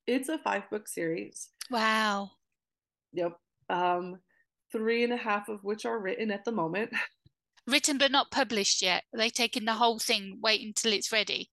It's 0.10 0.28
a 0.28 0.40
five 0.40 0.68
book 0.72 0.88
series. 0.88 1.50
Wow. 1.70 2.32
Yep. 3.14 3.38
Um, 3.70 4.18
three 4.72 5.04
and 5.04 5.14
a 5.14 5.18
half 5.18 5.50
of 5.50 5.64
which 5.64 5.86
are 5.86 6.00
written 6.00 6.32
at 6.32 6.46
the 6.46 6.52
moment. 6.52 6.90
Written 7.68 8.00
but 8.00 8.12
not 8.12 8.32
published 8.32 8.82
yet. 8.82 9.04
Are 9.14 9.20
they 9.20 9.30
taking 9.30 9.66
the 9.66 9.74
whole 9.74 10.00
thing, 10.00 10.40
wait 10.42 10.66
until 10.66 10.94
it's 10.94 11.12
ready? 11.12 11.52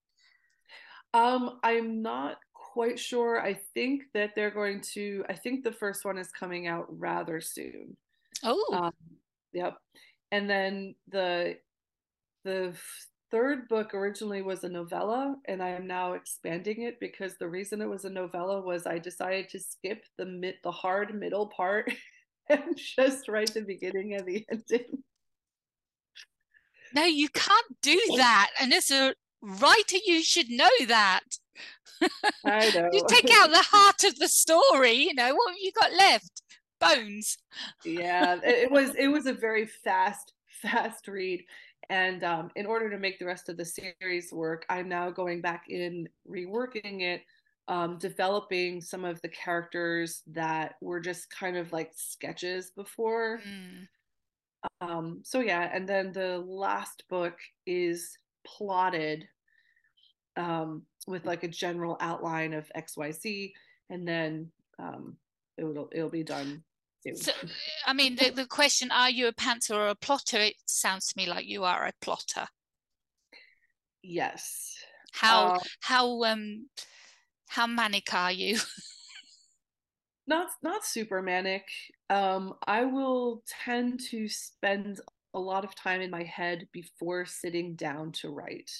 Um, 1.13 1.59
I'm 1.63 2.01
not 2.01 2.39
quite 2.55 2.99
sure. 2.99 3.39
I 3.39 3.61
think 3.75 4.05
that 4.15 4.31
they're 4.35 4.51
going 4.51 4.81
to, 4.95 5.25
I 5.29 5.35
think 5.35 5.63
the 5.63 5.73
first 5.73 6.07
one 6.07 6.17
is 6.17 6.31
coming 6.31 6.67
out 6.67 6.87
rather 6.89 7.43
soon. 7.43 7.99
Oh, 8.43 8.71
Um, 8.73 8.93
yep. 9.53 9.77
And 10.33 10.49
then 10.49 10.95
the 11.09 11.59
the 12.45 12.75
third 13.31 13.69
book 13.69 13.95
originally 13.95 14.43
was 14.43 14.65
a 14.65 14.69
novella, 14.69 15.37
and 15.47 15.63
I 15.63 15.71
am 15.71 15.87
now 15.87 16.15
expanding 16.15 16.83
it 16.83 17.01
because 17.01 17.35
the 17.39 17.49
reason 17.49 17.81
it 17.81 17.89
was 17.89 18.05
a 18.05 18.11
novella 18.11 18.61
was 18.61 18.87
I 18.87 18.99
decided 18.99 19.49
to 19.51 19.61
skip 19.61 20.05
the 20.19 20.27
mid 20.27 20.57
the 20.63 20.71
hard 20.71 21.15
middle 21.15 21.49
part 21.49 21.93
and 22.49 22.77
just 22.77 23.29
write 23.29 23.55
the 23.55 23.63
beginning 23.63 24.15
and 24.15 24.27
the 24.27 24.45
ending. 24.51 25.03
no, 26.95 27.05
you 27.05 27.29
can't 27.29 27.81
do 27.83 28.01
that. 28.17 28.51
And 28.61 28.73
as 28.73 28.91
a 28.91 29.15
writer, 29.43 29.99
you 30.07 30.23
should 30.23 30.51
know 30.51 30.69
that. 30.89 31.21
I 32.45 32.71
know. 32.75 32.91
You 32.93 33.03
take 33.09 33.31
out 33.33 33.51
the 33.51 33.65
heart 33.71 34.05
of 34.05 34.19
the 34.19 34.29
story, 34.29 34.93
you 34.93 35.15
know, 35.15 35.35
what 35.35 35.51
have 35.51 35.59
you 35.61 35.73
got 35.73 35.93
left? 35.93 36.43
Bones. 36.79 37.39
yeah, 37.87 38.35
it, 38.45 38.65
it 38.65 38.71
was 38.71 38.95
it 38.97 39.09
was 39.09 39.25
a 39.25 39.33
very 39.33 39.65
fast 39.65 40.35
fast 40.63 41.09
read. 41.09 41.43
And 41.91 42.25
um, 42.25 42.51
in 42.57 42.67
order 42.67 42.91
to 42.91 42.99
make 42.99 43.19
the 43.19 43.27
rest 43.27 43.49
of 43.49 43.57
the 43.57 43.65
series 43.65 44.33
work, 44.33 44.65
I'm 44.69 44.89
now 44.89 45.11
going 45.11 45.41
back 45.41 45.65
in, 45.69 46.09
reworking 46.29 47.03
it, 47.03 47.23
um, 47.69 47.99
developing 47.99 48.81
some 48.81 49.05
of 49.05 49.21
the 49.23 49.29
characters 49.29 50.23
that 50.29 50.75
were 50.81 51.01
just 51.01 51.31
kind 51.31 51.57
of 51.57 51.73
like 51.73 51.93
sketches 51.95 52.71
before. 52.71 53.41
Mm. 53.47 53.89
Um, 54.81 55.21
so 55.25 55.41
yeah, 55.41 55.71
and 55.73 55.89
then 55.89 56.13
the 56.13 56.39
last 56.39 57.05
book 57.09 57.35
is 57.67 58.19
plotted 58.47 59.27
um, 60.37 60.83
with 61.07 61.25
like 61.25 61.43
a 61.43 61.49
general 61.49 61.97
outline 62.01 62.53
of 62.53 62.71
XYZ, 62.77 63.53
and 63.91 64.07
then 64.07 64.51
um, 64.79 65.17
it'll 65.57 65.89
it'll 65.93 66.11
be 66.11 66.25
done. 66.25 66.63
So, 67.15 67.33
I 67.87 67.93
mean, 67.93 68.17
the, 68.17 68.31
the 68.31 68.47
question, 68.47 68.91
are 68.91 69.11
you 69.11 69.29
a 69.29 69.33
pantser 69.33 69.75
or 69.75 69.89
a 69.89 69.95
plotter? 69.95 70.39
It 70.39 70.57
sounds 70.67 71.07
to 71.09 71.15
me 71.17 71.27
like 71.27 71.47
you 71.47 71.65
are 71.65 71.87
a 71.87 71.93
plotter. 72.01 72.47
yes. 74.03 74.75
How, 75.13 75.47
Uh, 75.47 75.59
how, 75.81 76.25
um, 76.25 76.69
how 77.49 77.67
manic 77.67 78.13
are 78.13 78.33
you? 78.33 78.59
not 80.27 80.49
not 80.63 80.85
super 80.85 81.23
manic. 81.23 81.65
Um, 82.11 82.55
I 82.67 82.85
will 82.85 83.43
tend 83.65 84.01
to 84.11 84.29
spend 84.29 85.01
a 85.35 85.39
lot 85.39 85.65
of 85.65 85.75
time 85.75 86.01
in 86.01 86.11
my 86.11 86.23
head 86.25 86.69
before 86.73 87.27
sitting 87.27 87.75
down 87.77 88.13
to 88.13 88.31
write. 88.31 88.71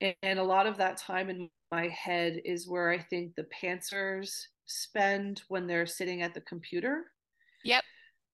And, 0.00 0.14
and 0.22 0.38
a 0.38 0.44
lot 0.44 0.66
of 0.66 0.76
that 0.78 0.96
time 0.98 1.30
in 1.30 1.50
my 1.70 1.88
head 1.88 2.40
is 2.44 2.68
where 2.68 2.90
I 2.90 2.98
think 2.98 3.34
the 3.34 3.46
pantsers 3.62 4.30
spend 4.66 5.42
when 5.48 5.66
they're 5.66 5.86
sitting 5.86 6.22
at 6.22 6.34
the 6.34 6.40
computer. 6.40 7.04
Yep. 7.64 7.84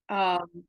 Um, 0.08 0.64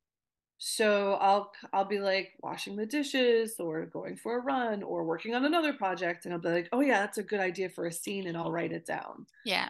so 0.58 1.14
I'll 1.14 1.52
I'll 1.72 1.84
be 1.84 1.98
like 1.98 2.32
washing 2.42 2.76
the 2.76 2.86
dishes 2.86 3.56
or 3.58 3.86
going 3.86 4.16
for 4.16 4.38
a 4.38 4.42
run 4.42 4.82
or 4.82 5.04
working 5.04 5.34
on 5.34 5.44
another 5.44 5.72
project 5.74 6.24
and 6.24 6.34
I'll 6.34 6.40
be 6.40 6.48
like, 6.48 6.68
"Oh 6.72 6.80
yeah, 6.80 7.00
that's 7.00 7.18
a 7.18 7.22
good 7.22 7.40
idea 7.40 7.68
for 7.68 7.86
a 7.86 7.92
scene," 7.92 8.26
and 8.26 8.36
I'll 8.36 8.52
write 8.52 8.72
it 8.72 8.86
down 8.86 9.26
Yeah. 9.44 9.68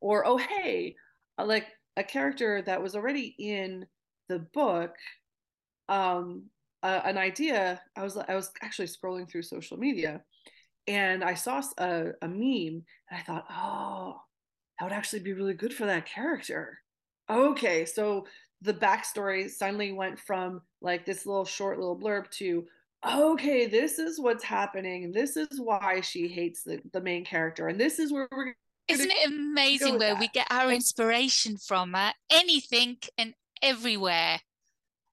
or 0.00 0.26
oh 0.26 0.36
hey 0.36 0.94
uh, 1.38 1.44
like 1.44 1.66
a 1.96 2.04
character 2.04 2.62
that 2.62 2.82
was 2.82 2.94
already 2.94 3.34
in 3.38 3.86
the 4.28 4.38
book 4.38 4.94
um 5.88 6.44
uh, 6.82 7.00
an 7.04 7.18
idea 7.18 7.80
i 7.96 8.02
was 8.02 8.16
i 8.16 8.34
was 8.34 8.50
actually 8.62 8.88
scrolling 8.88 9.28
through 9.28 9.42
social 9.42 9.76
media 9.76 10.22
and 10.86 11.24
i 11.24 11.34
saw 11.34 11.62
a, 11.78 12.10
a 12.22 12.28
meme 12.28 12.84
and 13.10 13.20
i 13.20 13.22
thought 13.22 13.46
oh 13.50 14.20
that 14.78 14.86
would 14.86 14.94
actually 14.94 15.20
be 15.20 15.32
really 15.32 15.54
good 15.54 15.74
for 15.74 15.86
that 15.86 16.06
character 16.06 16.78
okay 17.30 17.84
so 17.84 18.26
the 18.60 18.74
backstory 18.74 19.50
suddenly 19.50 19.92
went 19.92 20.18
from 20.18 20.60
like 20.80 21.04
this 21.04 21.26
little 21.26 21.44
short 21.44 21.78
little 21.78 21.98
blurb 21.98 22.30
to 22.30 22.64
okay 23.08 23.66
this 23.66 23.98
is 23.98 24.20
what's 24.20 24.44
happening 24.44 25.10
this 25.12 25.36
is 25.36 25.60
why 25.60 26.00
she 26.00 26.28
hates 26.28 26.62
the, 26.62 26.80
the 26.92 27.00
main 27.00 27.24
character 27.24 27.68
and 27.68 27.80
this 27.80 27.98
is 27.98 28.12
where 28.12 28.28
we're 28.30 28.54
Isn't 28.88 29.10
it 29.10 29.28
amazing 29.28 29.98
where 29.98 30.16
we 30.16 30.28
get 30.28 30.46
our 30.50 30.70
inspiration 30.70 31.56
from? 31.56 31.94
Uh, 31.94 32.12
anything 32.30 32.98
and 33.16 33.34
everywhere. 33.62 34.40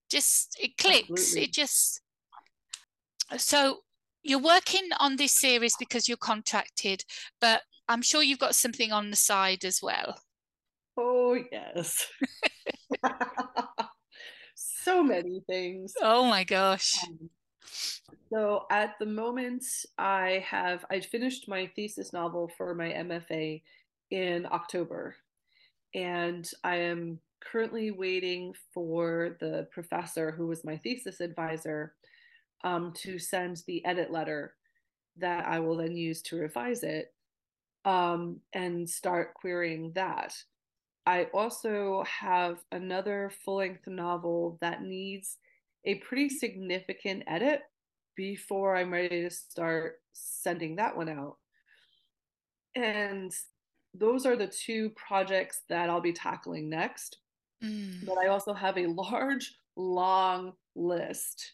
Just, 0.09 0.57
it 0.59 0.75
clicks. 0.77 1.09
Absolutely. 1.09 1.43
It 1.43 1.53
just. 1.53 2.01
So 3.37 3.77
you're 4.23 4.41
working 4.41 4.89
on 4.99 5.15
this 5.15 5.33
series 5.33 5.75
because 5.77 6.07
you're 6.07 6.17
contracted, 6.17 7.03
but 7.39 7.61
I'm 7.87 8.01
sure 8.01 8.23
you've 8.23 8.39
got 8.39 8.55
something 8.55 8.91
on 8.91 9.11
the 9.11 9.15
side 9.15 9.63
as 9.63 9.81
well. 9.81 10.19
Oh, 11.01 11.37
yes. 11.49 12.05
so 14.55 15.01
many 15.01 15.41
things. 15.47 15.93
Oh 16.01 16.25
my 16.25 16.43
gosh. 16.43 16.93
Um, 17.07 17.29
so 18.33 18.65
at 18.69 18.95
the 18.99 19.05
moment, 19.05 19.63
I 19.97 20.43
have 20.45 20.85
I 20.91 20.99
finished 20.99 21.47
my 21.47 21.67
thesis 21.73 22.11
novel 22.11 22.51
for 22.57 22.75
my 22.75 22.89
MFA 22.89 23.61
in 24.11 24.45
October, 24.51 25.15
and 25.95 26.49
I 26.65 26.75
am 26.75 27.19
currently 27.39 27.91
waiting 27.91 28.53
for 28.73 29.37
the 29.39 29.67
professor 29.71 30.31
who 30.31 30.47
was 30.47 30.65
my 30.65 30.75
thesis 30.75 31.21
advisor 31.21 31.93
um, 32.65 32.91
to 32.97 33.19
send 33.19 33.63
the 33.67 33.85
edit 33.85 34.11
letter 34.11 34.53
that 35.17 35.47
I 35.47 35.59
will 35.59 35.77
then 35.77 35.95
use 35.95 36.21
to 36.23 36.35
revise 36.35 36.83
it 36.83 37.13
um, 37.85 38.41
and 38.53 38.89
start 38.89 39.33
querying 39.33 39.93
that. 39.93 40.35
I 41.05 41.25
also 41.33 42.03
have 42.03 42.63
another 42.71 43.31
full 43.43 43.57
length 43.57 43.87
novel 43.87 44.57
that 44.61 44.83
needs 44.83 45.37
a 45.85 45.95
pretty 45.95 46.29
significant 46.29 47.23
edit 47.27 47.61
before 48.15 48.75
I'm 48.75 48.91
ready 48.91 49.21
to 49.21 49.29
start 49.29 50.01
sending 50.13 50.75
that 50.75 50.95
one 50.95 51.09
out. 51.09 51.37
And 52.75 53.33
those 53.93 54.25
are 54.25 54.35
the 54.35 54.47
two 54.47 54.91
projects 54.91 55.61
that 55.69 55.89
I'll 55.89 56.01
be 56.01 56.13
tackling 56.13 56.69
next. 56.69 57.17
Mm. 57.63 58.05
But 58.05 58.17
I 58.17 58.27
also 58.27 58.53
have 58.53 58.77
a 58.77 58.87
large, 59.11 59.55
long 59.75 60.53
list 60.75 61.53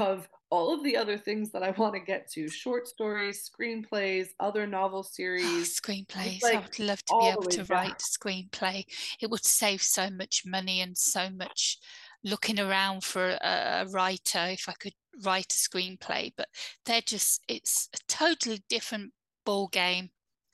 of 0.00 0.28
all 0.50 0.72
of 0.72 0.84
the 0.84 0.96
other 0.96 1.18
things 1.18 1.50
that 1.52 1.62
I 1.62 1.70
want 1.70 1.94
to 1.94 2.00
get 2.00 2.30
to 2.32 2.48
short 2.48 2.86
stories, 2.86 3.50
screenplays, 3.50 4.28
other 4.38 4.66
novel 4.66 5.00
Oh, 5.00 5.02
series. 5.02 5.80
screenplays. 5.80 6.42
like 6.42 6.54
I 6.54 6.60
would 6.60 6.78
love 6.78 7.04
to 7.06 7.18
be 7.18 7.26
able 7.26 7.42
to 7.42 7.64
write 7.64 8.00
a 8.00 8.04
screenplay. 8.04 8.84
It 9.20 9.30
would 9.30 9.44
save 9.44 9.82
so 9.82 10.08
much 10.10 10.44
money 10.46 10.80
and 10.80 10.96
so 10.96 11.30
much 11.30 11.78
looking 12.22 12.60
around 12.60 13.02
for 13.04 13.30
a, 13.42 13.84
a 13.84 13.86
writer 13.88 14.46
if 14.46 14.68
I 14.68 14.72
could 14.74 14.94
write 15.24 15.52
a 15.52 15.56
screenplay. 15.56 16.32
But 16.36 16.48
they're 16.84 17.00
just, 17.00 17.42
it's 17.48 17.88
a 17.94 17.98
totally 18.08 18.62
different 18.68 19.12
ball 19.44 19.68
game 19.68 20.10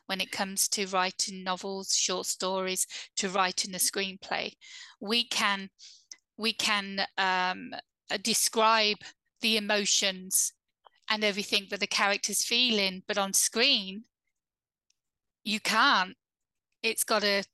when 0.06 0.20
it 0.20 0.32
comes 0.32 0.68
to 0.68 0.86
writing 0.86 1.44
novels, 1.44 1.94
short 1.94 2.26
stories, 2.26 2.86
to 3.16 3.28
writing 3.28 3.74
a 3.74 3.78
screenplay. 3.78 4.52
We 5.00 5.24
can, 5.24 5.68
we 6.38 6.52
can 6.54 7.06
um, 7.18 7.72
describe 8.22 8.98
the 9.42 9.57
emotions 9.57 10.52
and 11.11 11.22
everything 11.22 11.66
that 11.70 11.81
the 11.81 11.87
character's 11.87 12.44
feeling, 12.44 13.02
but 13.07 13.18
on 13.18 13.33
screen, 13.33 14.05
you 15.44 15.61
can't. 15.61 16.16
It's 16.83 17.05
got 17.05 17.22
to 17.22 17.44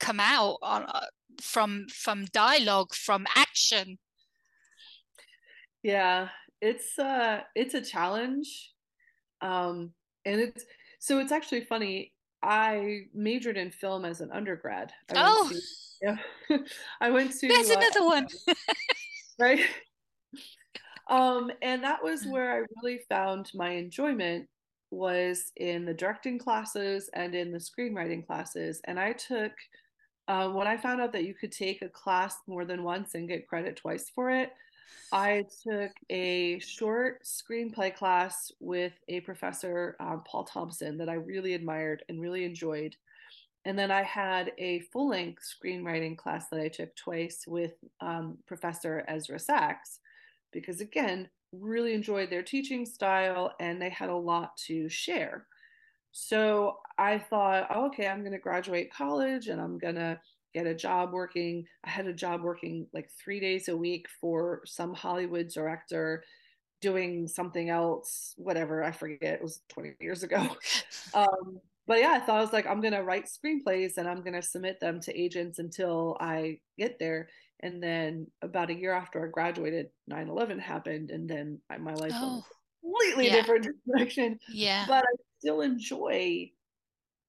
come 0.00 0.20
out 0.20 0.58
on 0.62 0.84
uh, 0.84 1.06
from 1.40 1.86
from 1.88 2.24
dialogue, 2.26 2.94
from 2.94 3.26
action. 3.34 3.98
Yeah, 5.82 6.28
it's 6.60 6.98
uh 6.98 7.42
it's 7.54 7.74
a 7.74 7.82
challenge. 7.82 8.72
Um 9.40 9.92
and 10.24 10.40
it's 10.40 10.64
so 10.98 11.18
it's 11.18 11.32
actually 11.32 11.62
funny. 11.62 12.12
I 12.42 13.02
majored 13.14 13.56
in 13.56 13.70
film 13.70 14.04
as 14.04 14.20
an 14.20 14.30
undergrad. 14.32 14.92
I 15.10 15.14
Oh, 15.16 15.44
went 15.50 15.56
to 15.56 15.62
yeah. 16.02 16.58
I 17.00 17.10
went 17.10 17.38
to 17.40 17.48
there's 17.48 17.70
uh, 17.70 17.74
another 17.78 18.04
one. 18.04 18.26
right? 19.38 19.60
Um, 21.08 21.50
and 21.62 21.84
that 21.84 22.02
was 22.02 22.24
Mm. 22.24 22.30
where 22.32 22.52
I 22.52 22.66
really 22.82 22.98
found 23.08 23.50
my 23.54 23.70
enjoyment 23.70 24.48
was 24.90 25.52
in 25.56 25.84
the 25.84 25.94
directing 25.94 26.38
classes 26.38 27.08
and 27.12 27.34
in 27.34 27.52
the 27.52 27.58
screenwriting 27.58 28.26
classes. 28.26 28.80
And 28.84 28.98
I 28.98 29.12
took 29.12 29.52
uh, 30.28 30.50
when 30.50 30.66
I 30.66 30.76
found 30.76 31.00
out 31.00 31.12
that 31.12 31.24
you 31.24 31.34
could 31.34 31.52
take 31.52 31.82
a 31.82 31.88
class 31.88 32.36
more 32.48 32.64
than 32.64 32.82
once 32.82 33.14
and 33.14 33.28
get 33.28 33.46
credit 33.46 33.76
twice 33.76 34.10
for 34.10 34.30
it, 34.30 34.52
I 35.12 35.44
took 35.62 35.92
a 36.10 36.58
short 36.58 37.22
screenplay 37.22 37.94
class 37.94 38.50
with 38.58 38.92
a 39.08 39.20
professor, 39.20 39.96
um, 40.00 40.24
Paul 40.26 40.42
Thompson, 40.42 40.98
that 40.98 41.08
I 41.08 41.14
really 41.14 41.54
admired 41.54 42.02
and 42.08 42.20
really 42.20 42.44
enjoyed. 42.44 42.96
And 43.64 43.78
then 43.78 43.92
I 43.92 44.02
had 44.02 44.52
a 44.58 44.80
full 44.92 45.08
length 45.08 45.42
screenwriting 45.44 46.16
class 46.16 46.48
that 46.48 46.60
I 46.60 46.68
took 46.68 46.94
twice 46.96 47.44
with 47.46 47.74
um, 48.00 48.38
Professor 48.46 49.04
Ezra 49.06 49.38
Sachs, 49.38 50.00
because 50.60 50.80
again, 50.80 51.28
really 51.52 51.94
enjoyed 51.94 52.30
their 52.30 52.42
teaching 52.42 52.84
style 52.84 53.54
and 53.60 53.80
they 53.80 53.90
had 53.90 54.08
a 54.08 54.16
lot 54.16 54.56
to 54.56 54.88
share. 54.88 55.46
So 56.12 56.78
I 56.98 57.18
thought, 57.18 57.66
oh, 57.74 57.86
okay, 57.86 58.06
I'm 58.06 58.20
going 58.20 58.32
to 58.32 58.38
graduate 58.38 58.92
college 58.92 59.48
and 59.48 59.60
I'm 59.60 59.78
going 59.78 59.96
to 59.96 60.18
get 60.54 60.66
a 60.66 60.74
job 60.74 61.12
working. 61.12 61.66
I 61.84 61.90
had 61.90 62.06
a 62.06 62.12
job 62.12 62.42
working 62.42 62.86
like 62.94 63.10
three 63.22 63.38
days 63.38 63.68
a 63.68 63.76
week 63.76 64.06
for 64.20 64.62
some 64.64 64.94
Hollywood 64.94 65.48
director 65.48 66.24
doing 66.80 67.28
something 67.28 67.68
else, 67.68 68.34
whatever, 68.36 68.82
I 68.82 68.92
forget, 68.92 69.34
it 69.34 69.42
was 69.42 69.60
20 69.68 69.94
years 70.00 70.22
ago. 70.22 70.46
um, 71.14 71.60
but 71.86 72.00
yeah, 72.00 72.12
I 72.12 72.20
thought 72.20 72.38
I 72.38 72.40
was 72.40 72.52
like, 72.52 72.66
I'm 72.66 72.80
gonna 72.80 73.02
write 73.02 73.26
screenplays 73.26 73.96
and 73.96 74.08
I'm 74.08 74.22
gonna 74.22 74.42
submit 74.42 74.80
them 74.80 75.00
to 75.02 75.18
agents 75.18 75.58
until 75.58 76.16
I 76.20 76.58
get 76.78 76.98
there. 76.98 77.28
And 77.60 77.82
then 77.82 78.26
about 78.42 78.70
a 78.70 78.74
year 78.74 78.92
after 78.92 79.24
I 79.24 79.30
graduated, 79.30 79.88
9/11 80.10 80.60
happened, 80.60 81.10
and 81.10 81.28
then 81.28 81.60
my 81.78 81.94
life 81.94 82.12
oh, 82.14 82.32
went 82.32 82.44
completely 82.82 83.26
yeah. 83.26 83.32
different 83.40 83.66
direction. 83.86 84.38
Yeah, 84.52 84.84
but 84.86 85.04
I 85.04 85.14
still 85.38 85.62
enjoy, 85.62 86.50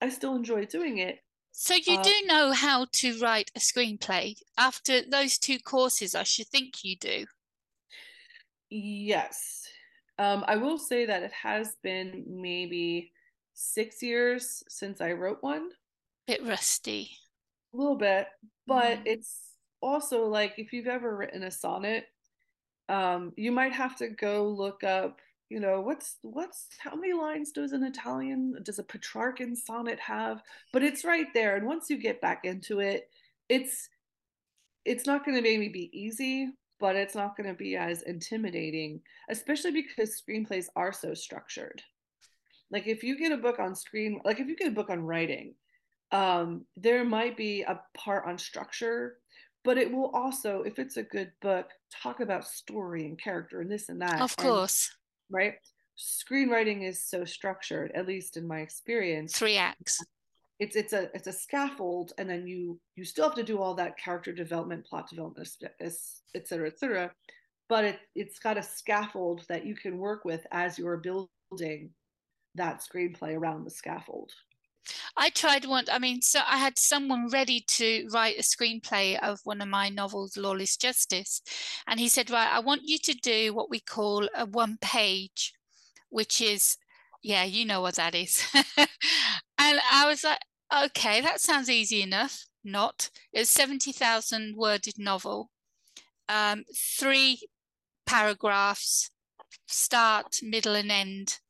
I 0.00 0.08
still 0.10 0.36
enjoy 0.36 0.66
doing 0.66 0.98
it. 0.98 1.18
So 1.52 1.74
you 1.74 1.98
uh, 1.98 2.02
do 2.02 2.12
know 2.26 2.52
how 2.52 2.86
to 2.92 3.18
write 3.20 3.50
a 3.56 3.58
screenplay 3.58 4.36
after 4.58 5.00
those 5.02 5.38
two 5.38 5.58
courses. 5.58 6.14
I 6.14 6.22
should 6.22 6.48
think 6.48 6.84
you 6.84 6.96
do. 6.96 7.26
Yes, 8.70 9.66
um, 10.18 10.44
I 10.46 10.56
will 10.56 10.78
say 10.78 11.06
that 11.06 11.22
it 11.22 11.32
has 11.32 11.74
been 11.82 12.24
maybe 12.28 13.12
six 13.54 14.02
years 14.02 14.62
since 14.68 15.00
I 15.00 15.12
wrote 15.12 15.38
one. 15.40 15.70
Bit 16.26 16.44
rusty. 16.44 17.10
A 17.72 17.76
little 17.76 17.96
bit, 17.96 18.28
but 18.66 18.98
mm. 18.98 19.02
it's 19.06 19.47
also 19.80 20.24
like 20.26 20.54
if 20.58 20.72
you've 20.72 20.86
ever 20.86 21.16
written 21.16 21.42
a 21.42 21.50
sonnet, 21.50 22.06
um, 22.88 23.32
you 23.36 23.52
might 23.52 23.72
have 23.72 23.96
to 23.96 24.08
go 24.08 24.48
look 24.48 24.82
up, 24.84 25.20
you 25.50 25.60
know, 25.60 25.80
what's 25.80 26.16
what's 26.22 26.66
how 26.78 26.94
many 26.94 27.12
lines 27.12 27.52
does 27.52 27.72
an 27.72 27.84
Italian 27.84 28.54
does 28.62 28.78
a 28.78 28.84
Petrarchan 28.84 29.56
sonnet 29.56 29.98
have? 30.00 30.42
But 30.72 30.82
it's 30.82 31.04
right 31.04 31.26
there, 31.34 31.56
and 31.56 31.66
once 31.66 31.90
you 31.90 31.98
get 31.98 32.20
back 32.20 32.44
into 32.44 32.80
it, 32.80 33.08
it's 33.48 33.88
it's 34.84 35.06
not 35.06 35.24
going 35.24 35.36
to 35.36 35.42
maybe 35.42 35.68
be 35.68 35.90
easy, 35.92 36.50
but 36.80 36.96
it's 36.96 37.14
not 37.14 37.36
going 37.36 37.48
to 37.48 37.54
be 37.54 37.76
as 37.76 38.02
intimidating, 38.02 39.00
especially 39.28 39.72
because 39.72 40.22
screenplays 40.22 40.66
are 40.76 40.92
so 40.92 41.14
structured. 41.14 41.82
Like 42.70 42.86
if 42.86 43.02
you 43.02 43.18
get 43.18 43.32
a 43.32 43.36
book 43.36 43.58
on 43.58 43.74
screen, 43.74 44.20
like 44.24 44.40
if 44.40 44.48
you 44.48 44.56
get 44.56 44.68
a 44.68 44.74
book 44.74 44.90
on 44.90 45.00
writing, 45.00 45.54
um, 46.12 46.64
there 46.76 47.04
might 47.04 47.36
be 47.36 47.62
a 47.62 47.80
part 47.94 48.26
on 48.26 48.38
structure, 48.38 49.16
but 49.68 49.76
it 49.76 49.92
will 49.92 50.10
also, 50.14 50.62
if 50.62 50.78
it's 50.78 50.96
a 50.96 51.02
good 51.02 51.30
book, 51.42 51.66
talk 52.02 52.20
about 52.20 52.48
story 52.48 53.04
and 53.04 53.20
character 53.20 53.60
and 53.60 53.70
this 53.70 53.90
and 53.90 54.00
that. 54.00 54.22
Of 54.22 54.34
course. 54.34 54.96
And, 55.28 55.36
right? 55.36 55.54
Screenwriting 55.98 56.88
is 56.88 57.04
so 57.04 57.26
structured, 57.26 57.92
at 57.94 58.08
least 58.08 58.38
in 58.38 58.48
my 58.48 58.60
experience. 58.60 59.36
Three 59.36 59.58
acts. 59.58 60.02
It's 60.58 60.74
it's 60.74 60.94
a 60.94 61.10
it's 61.12 61.26
a 61.26 61.34
scaffold, 61.34 62.14
and 62.16 62.30
then 62.30 62.46
you 62.46 62.80
you 62.96 63.04
still 63.04 63.24
have 63.24 63.34
to 63.34 63.42
do 63.42 63.60
all 63.60 63.74
that 63.74 63.98
character 63.98 64.32
development, 64.32 64.86
plot 64.86 65.10
development, 65.10 65.46
et 65.82 65.92
cetera, 66.46 66.66
et 66.66 66.78
cetera. 66.78 67.12
But 67.68 67.84
it 67.84 67.98
it's 68.14 68.38
got 68.38 68.56
a 68.56 68.62
scaffold 68.62 69.44
that 69.50 69.66
you 69.66 69.74
can 69.76 69.98
work 69.98 70.24
with 70.24 70.46
as 70.50 70.78
you're 70.78 70.96
building 70.96 71.90
that 72.54 72.80
screenplay 72.80 73.36
around 73.36 73.64
the 73.64 73.70
scaffold. 73.70 74.32
I 75.16 75.30
tried 75.30 75.64
one. 75.64 75.84
I 75.90 75.98
mean, 75.98 76.22
so 76.22 76.40
I 76.46 76.58
had 76.58 76.78
someone 76.78 77.28
ready 77.28 77.60
to 77.60 78.08
write 78.12 78.38
a 78.38 78.42
screenplay 78.42 79.18
of 79.20 79.40
one 79.44 79.60
of 79.60 79.68
my 79.68 79.88
novels, 79.88 80.36
Lawless 80.36 80.76
Justice, 80.76 81.42
and 81.86 82.00
he 82.00 82.08
said, 82.08 82.30
"Right, 82.30 82.48
I 82.50 82.60
want 82.60 82.82
you 82.84 82.98
to 82.98 83.14
do 83.14 83.54
what 83.54 83.70
we 83.70 83.80
call 83.80 84.28
a 84.34 84.46
one 84.46 84.78
page, 84.80 85.52
which 86.10 86.40
is, 86.40 86.76
yeah, 87.22 87.44
you 87.44 87.64
know 87.64 87.80
what 87.80 87.96
that 87.96 88.14
is." 88.14 88.44
and 88.76 88.88
I 89.58 90.06
was 90.06 90.24
like, 90.24 90.40
"Okay, 90.74 91.20
that 91.20 91.40
sounds 91.40 91.70
easy 91.70 92.02
enough." 92.02 92.44
Not. 92.64 93.10
It's 93.32 93.50
seventy 93.50 93.92
thousand 93.92 94.56
worded 94.56 94.98
novel, 94.98 95.50
um, 96.28 96.64
three 96.74 97.48
paragraphs, 98.06 99.10
start, 99.66 100.40
middle, 100.42 100.74
and 100.74 100.90
end 100.90 101.40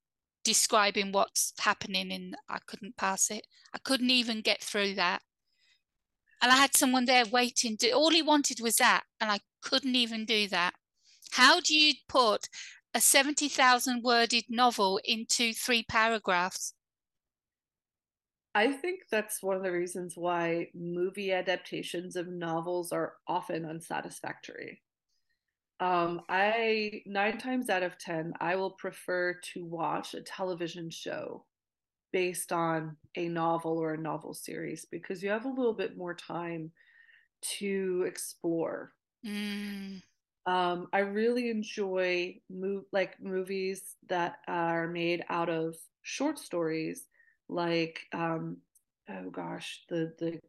describing 0.49 1.13
what's 1.13 1.53
happening 1.59 2.11
and 2.11 2.35
I 2.49 2.57
couldn't 2.67 2.97
pass 2.97 3.31
it. 3.31 3.47
I 3.75 3.79
couldn't 3.85 4.09
even 4.09 4.41
get 4.41 4.63
through 4.63 4.95
that. 4.95 5.21
And 6.41 6.51
I 6.51 6.57
had 6.57 6.75
someone 6.75 7.05
there 7.05 7.27
waiting 7.27 7.77
to 7.77 7.91
all 7.91 8.09
he 8.09 8.23
wanted 8.23 8.59
was 8.63 8.77
that 8.77 9.03
and 9.21 9.31
I 9.31 9.41
couldn't 9.61 9.95
even 9.95 10.25
do 10.25 10.49
that. 10.49 10.73
How 11.33 11.61
do 11.61 11.77
you 11.77 11.93
put 12.09 12.49
a 12.95 13.01
70,000 13.03 14.03
worded 14.03 14.45
novel 14.49 14.99
into 15.05 15.53
three 15.53 15.83
paragraphs? 15.83 16.73
I 18.55 18.73
think 18.73 19.01
that's 19.11 19.43
one 19.43 19.59
of 19.59 19.63
the 19.63 19.71
reasons 19.71 20.15
why 20.17 20.69
movie 20.75 21.31
adaptations 21.31 22.17
of 22.17 22.27
novels 22.27 22.91
are 22.91 23.17
often 23.27 23.67
unsatisfactory. 23.67 24.81
Um, 25.81 26.23
I 26.29 27.03
nine 27.07 27.39
times 27.39 27.71
out 27.71 27.83
of 27.83 27.99
ten, 27.99 28.33
I 28.41 28.57
will 28.57 28.73
prefer 28.73 29.35
to 29.55 29.65
watch 29.65 30.15
a 30.15 30.23
television 30.23 30.91
show 30.91 31.45
based 32.13 32.53
on 32.53 32.97
a 33.17 33.29
novel 33.29 33.79
or 33.79 33.95
a 33.95 34.01
novel 34.01 34.35
series 34.35 34.87
because 34.91 35.23
you 35.23 35.31
have 35.31 35.45
a 35.45 35.51
little 35.51 35.75
bit 35.75 35.97
more 35.97 36.15
time 36.15 36.73
to 37.59 38.05
explore. 38.09 38.93
Mm. 39.25 40.03
Um, 40.47 40.89
I 40.93 41.01
really 41.01 41.51
enjoy 41.51 42.37
move 42.51 42.85
like 42.93 43.21
movies 43.21 43.97
that 44.09 44.39
are 44.49 44.89
made 44.89 45.23
out 45.29 45.49
of 45.51 45.77
short 46.03 46.39
stories, 46.39 47.07
like 47.49 48.01
um, 48.13 48.57
oh 49.11 49.31
gosh, 49.31 49.85
the 49.89 50.13
the 50.19 50.41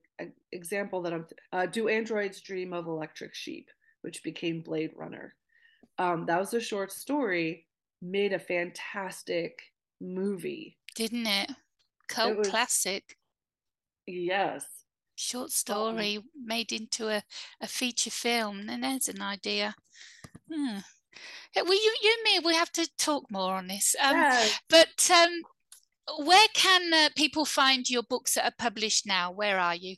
example 0.52 1.02
that 1.02 1.14
I'm 1.14 1.26
uh, 1.54 1.66
do 1.66 1.88
androids 1.88 2.42
dream 2.42 2.74
of 2.74 2.88
electric 2.88 3.36
sheep 3.36 3.70
which 4.02 4.24
became 4.24 4.62
Blade 4.62 4.92
Runner. 4.96 5.36
Um, 5.98 6.26
that 6.28 6.40
was 6.40 6.54
a 6.54 6.62
short 6.62 6.92
story, 6.92 7.68
made 8.02 8.34
a 8.34 8.40
fantastic 8.40 9.62
movie. 10.00 10.78
Didn't 10.96 11.28
it? 11.28 11.52
Cult 12.08 12.32
it 12.32 12.38
was, 12.38 12.48
classic. 12.50 13.18
Yes. 14.08 14.66
Short 15.16 15.52
story 15.52 16.18
um, 16.18 16.24
made 16.42 16.72
into 16.72 17.10
a, 17.10 17.22
a 17.62 17.68
feature 17.68 18.10
film. 18.10 18.70
And 18.70 18.84
there's 18.84 19.10
an 19.10 19.22
idea. 19.22 19.76
Hmm. 20.52 20.80
Well, 21.56 21.66
you, 21.66 21.96
you 22.02 22.16
and 22.18 22.44
me, 22.44 22.48
we 22.48 22.56
have 22.56 22.72
to 22.74 22.90
talk 22.98 23.26
more 23.30 23.54
on 23.54 23.68
this. 23.68 23.96
Um, 24.02 24.16
yes. 24.16 24.60
But 24.70 25.10
um, 25.12 26.26
where 26.26 26.48
can 26.54 26.94
uh, 26.94 27.10
people 27.16 27.46
find 27.46 27.90
your 27.90 28.04
books 28.04 28.36
that 28.36 28.46
are 28.46 28.54
published 28.58 29.06
now? 29.06 29.32
Where 29.32 29.60
are 29.60 29.76
you? 29.76 29.98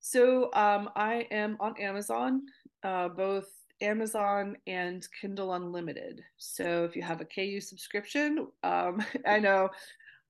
So 0.00 0.52
um, 0.54 0.90
I 0.96 1.26
am 1.30 1.56
on 1.60 1.78
Amazon 1.78 2.42
uh, 2.82 3.08
both 3.08 3.48
Amazon 3.80 4.56
and 4.66 5.06
Kindle 5.20 5.54
Unlimited. 5.54 6.22
So 6.36 6.84
if 6.84 6.94
you 6.96 7.02
have 7.02 7.20
a 7.20 7.24
KU 7.24 7.60
subscription, 7.60 8.46
um, 8.62 9.04
I 9.26 9.38
know, 9.38 9.68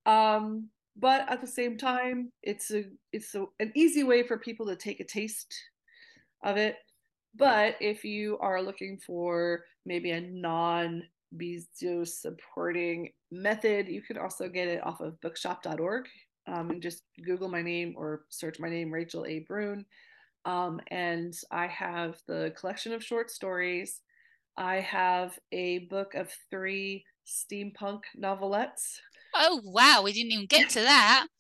um, 0.07 0.69
but 0.97 1.31
at 1.31 1.41
the 1.41 1.47
same 1.47 1.79
time, 1.79 2.33
it's 2.43 2.71
a 2.71 2.85
it's 3.13 3.35
a, 3.35 3.47
an 3.61 3.73
easy 3.75 4.03
way 4.03 4.27
for 4.27 4.37
people 4.37 4.67
to 4.67 4.77
take 4.77 5.01
a 5.01 5.05
taste 5.05 5.55
of 6.45 6.57
it. 6.57 6.77
But 7.35 7.77
if 7.81 8.05
you 8.05 8.37
are 8.39 8.61
looking 8.61 8.99
for 8.99 9.65
maybe 9.87 10.11
a 10.11 10.21
non 10.21 11.03
Bezos 11.35 12.09
supporting 12.09 13.11
method, 13.31 13.89
you 13.89 14.03
can 14.03 14.19
also 14.19 14.49
get 14.49 14.69
it 14.69 14.85
off 14.85 15.01
of 15.01 15.19
bookshop.org 15.23 16.07
um, 16.47 16.71
and 16.71 16.83
just 16.83 17.05
Google 17.25 17.49
my 17.49 17.63
name 17.63 17.95
or 17.97 18.25
search 18.29 18.61
my 18.61 18.69
name, 18.69 18.93
Rachel 18.93 19.25
A. 19.27 19.41
Brune. 19.41 19.87
Um, 20.45 20.81
and 20.89 21.33
I 21.51 21.69
have 21.69 22.17
the 22.27 22.53
collection 22.59 22.93
of 22.93 23.05
short 23.05 23.31
stories. 23.31 24.01
I 24.57 24.81
have 24.81 25.39
a 25.53 25.81
book 25.81 26.15
of 26.15 26.31
three 26.51 27.05
steampunk 27.27 28.03
novelettes. 28.17 29.01
Oh 29.35 29.61
wow, 29.65 30.03
we 30.05 30.13
didn't 30.13 30.33
even 30.33 30.47
get 30.47 30.71
to 30.71 30.81
that. 30.81 31.27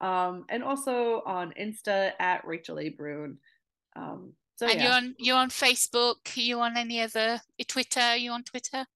um, 0.00 0.44
and 0.48 0.62
also 0.62 1.22
on 1.26 1.52
Insta 1.60 2.12
at 2.18 2.46
Rachel 2.46 2.78
A. 2.78 2.88
Brune. 2.90 3.38
Um, 3.96 4.34
So 4.56 4.66
and 4.66 4.80
yeah. 4.80 4.84
you're 4.84 4.94
on 4.94 5.14
you're 5.18 5.36
on 5.36 5.50
Facebook. 5.50 6.36
You 6.36 6.60
on 6.60 6.76
any 6.76 7.00
other 7.00 7.40
Twitter? 7.66 8.16
You 8.16 8.32
on 8.32 8.42
Twitter? 8.42 8.86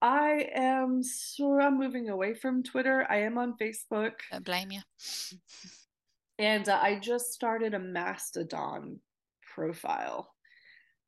I 0.00 0.48
am 0.54 1.02
sort 1.02 1.64
of 1.64 1.72
moving 1.72 2.08
away 2.08 2.34
from 2.34 2.62
Twitter. 2.62 3.06
I 3.08 3.18
am 3.22 3.38
on 3.38 3.56
Facebook. 3.60 4.12
Don't 4.30 4.44
blame 4.44 4.70
you. 4.70 4.80
And 6.38 6.68
uh, 6.68 6.78
I 6.82 6.98
just 6.98 7.32
started 7.32 7.74
a 7.74 7.78
Mastodon 7.78 8.98
profile. 9.54 10.34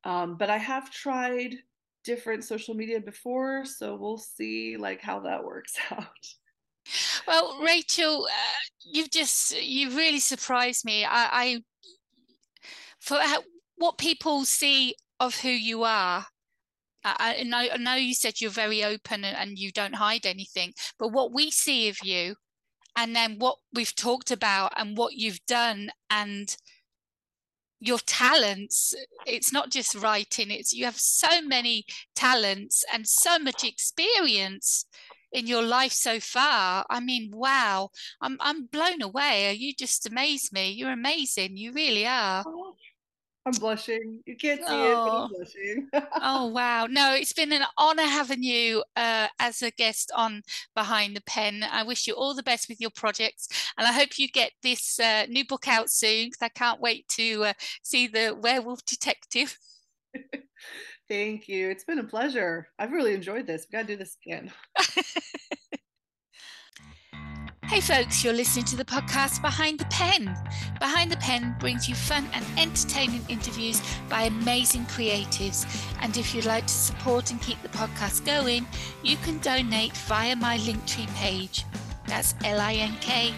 Um, 0.03 0.37
but 0.37 0.49
I 0.49 0.57
have 0.57 0.91
tried 0.91 1.55
different 2.03 2.43
social 2.43 2.75
media 2.75 2.99
before, 2.99 3.65
so 3.65 3.95
we'll 3.95 4.17
see 4.17 4.77
like 4.77 5.01
how 5.01 5.19
that 5.21 5.43
works 5.43 5.73
out. 5.91 6.27
Well, 7.27 7.59
Rachel, 7.61 8.27
uh, 8.29 8.53
you've 8.83 9.11
just 9.11 9.59
you've 9.61 9.95
really 9.95 10.19
surprised 10.19 10.85
me. 10.85 11.05
I, 11.05 11.27
I 11.31 11.61
for 12.99 13.17
how, 13.17 13.43
what 13.77 13.97
people 13.97 14.45
see 14.45 14.95
of 15.19 15.35
who 15.39 15.49
you 15.49 15.83
are. 15.83 16.25
I, 17.07 17.43
know, 17.43 17.67
I 17.71 17.77
know 17.77 17.93
you 17.93 18.15
said 18.15 18.41
you're 18.41 18.49
very 18.49 18.83
open 18.83 19.23
and 19.23 19.59
you 19.59 19.71
don't 19.71 19.93
hide 19.93 20.25
anything, 20.25 20.73
but 20.97 21.09
what 21.09 21.31
we 21.31 21.51
see 21.51 21.87
of 21.87 21.97
you, 22.03 22.33
and 22.95 23.15
then 23.15 23.35
what 23.37 23.57
we've 23.73 23.93
talked 23.95 24.31
about 24.31 24.73
and 24.75 24.97
what 24.97 25.13
you've 25.13 25.45
done 25.45 25.91
and 26.09 26.55
your 27.81 27.99
talents 27.99 28.95
it's 29.27 29.51
not 29.51 29.69
just 29.69 29.95
writing 29.95 30.49
it's 30.49 30.73
you 30.73 30.85
have 30.85 30.97
so 30.97 31.41
many 31.41 31.83
talents 32.15 32.85
and 32.91 33.05
so 33.05 33.37
much 33.37 33.65
experience 33.65 34.85
in 35.35 35.47
your 35.47 35.63
life 35.63 35.91
so 35.91 36.19
far 36.19 36.85
i 36.89 36.99
mean 36.99 37.29
wow 37.33 37.89
i'm 38.21 38.37
i'm 38.39 38.65
blown 38.65 39.01
away 39.01 39.53
you 39.53 39.73
just 39.73 40.07
amaze 40.07 40.51
me 40.51 40.71
you're 40.71 40.91
amazing 40.91 41.57
you 41.57 41.71
really 41.73 42.05
are 42.05 42.43
oh, 42.47 42.75
I'm 43.47 43.53
blushing. 43.53 44.21
You 44.25 44.35
can't 44.35 44.61
see 44.61 44.65
oh. 44.69 44.89
it, 44.91 44.95
but 44.95 45.11
I'm 45.11 45.29
blushing. 45.29 45.89
oh 46.21 46.47
wow! 46.53 46.87
No, 46.87 47.13
it's 47.13 47.33
been 47.33 47.51
an 47.51 47.63
honor 47.77 48.03
having 48.03 48.41
you 48.41 48.83
uh, 48.95 49.27
as 49.39 49.61
a 49.61 49.69
guest 49.69 50.11
on 50.15 50.41
Behind 50.73 51.15
the 51.15 51.21
Pen. 51.27 51.63
I 51.63 51.83
wish 51.83 52.07
you 52.07 52.15
all 52.15 52.33
the 52.33 52.41
best 52.41 52.67
with 52.67 52.81
your 52.81 52.89
projects, 52.89 53.47
and 53.77 53.87
I 53.87 53.91
hope 53.91 54.17
you 54.17 54.27
get 54.29 54.51
this 54.63 54.99
uh, 54.99 55.27
new 55.29 55.45
book 55.45 55.67
out 55.67 55.91
soon 55.91 56.27
because 56.27 56.41
I 56.41 56.49
can't 56.49 56.81
wait 56.81 57.07
to 57.09 57.45
uh, 57.45 57.53
see 57.83 58.07
the 58.07 58.35
Werewolf 58.41 58.83
Detective. 58.83 59.55
Thank 61.07 61.47
you. 61.47 61.69
It's 61.69 61.83
been 61.83 61.99
a 61.99 62.03
pleasure. 62.03 62.67
I've 62.79 62.91
really 62.91 63.13
enjoyed 63.13 63.45
this. 63.45 63.67
We 63.67 63.77
got 63.77 63.87
to 63.87 63.93
do 63.93 63.97
this 63.97 64.17
again. 64.25 64.51
Hey 67.67 67.81
folks, 67.81 68.23
you're 68.23 68.31
listening 68.31 68.65
to 68.65 68.77
the 68.77 68.85
podcast 68.85 69.41
Behind 69.41 69.79
the 69.79 69.85
Pen. 69.85 70.33
Behind 70.79 71.11
the 71.11 71.17
Pen 71.17 71.55
brings 71.59 71.89
you 71.89 71.95
fun 71.95 72.29
and 72.31 72.45
entertaining 72.57 73.25
interviews 73.27 73.81
by 74.07 74.21
amazing 74.21 74.85
creatives. 74.85 75.65
And 75.99 76.15
if 76.15 76.35
you'd 76.35 76.45
like 76.45 76.67
to 76.67 76.73
support 76.73 77.31
and 77.31 77.41
keep 77.41 77.59
the 77.63 77.69
podcast 77.69 78.23
going, 78.23 78.67
you 79.03 79.17
can 79.17 79.39
donate 79.39 79.97
via 80.07 80.35
my 80.35 80.59
Linktree 80.59 81.13
page. 81.15 81.65
That's 82.07 82.33
linktr.ee 82.35 83.35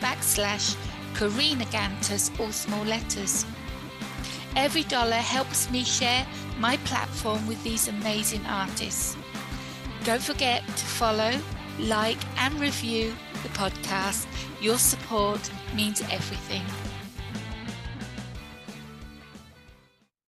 backslash 0.00 0.76
Karina 1.14 1.64
Gantus, 1.66 2.40
all 2.40 2.52
small 2.52 2.84
letters. 2.84 3.44
Every 4.56 4.82
dollar 4.84 5.16
helps 5.16 5.70
me 5.70 5.82
share 5.84 6.26
my 6.58 6.76
platform 6.78 7.46
with 7.46 7.62
these 7.64 7.88
amazing 7.88 8.44
artists. 8.46 9.16
Don't 10.04 10.22
forget 10.22 10.66
to 10.66 10.84
follow, 10.84 11.32
like, 11.78 12.18
and 12.38 12.54
review 12.60 13.14
the 13.42 13.48
podcast. 13.50 14.26
Your 14.60 14.78
support 14.78 15.50
means 15.74 16.02
everything. 16.10 16.62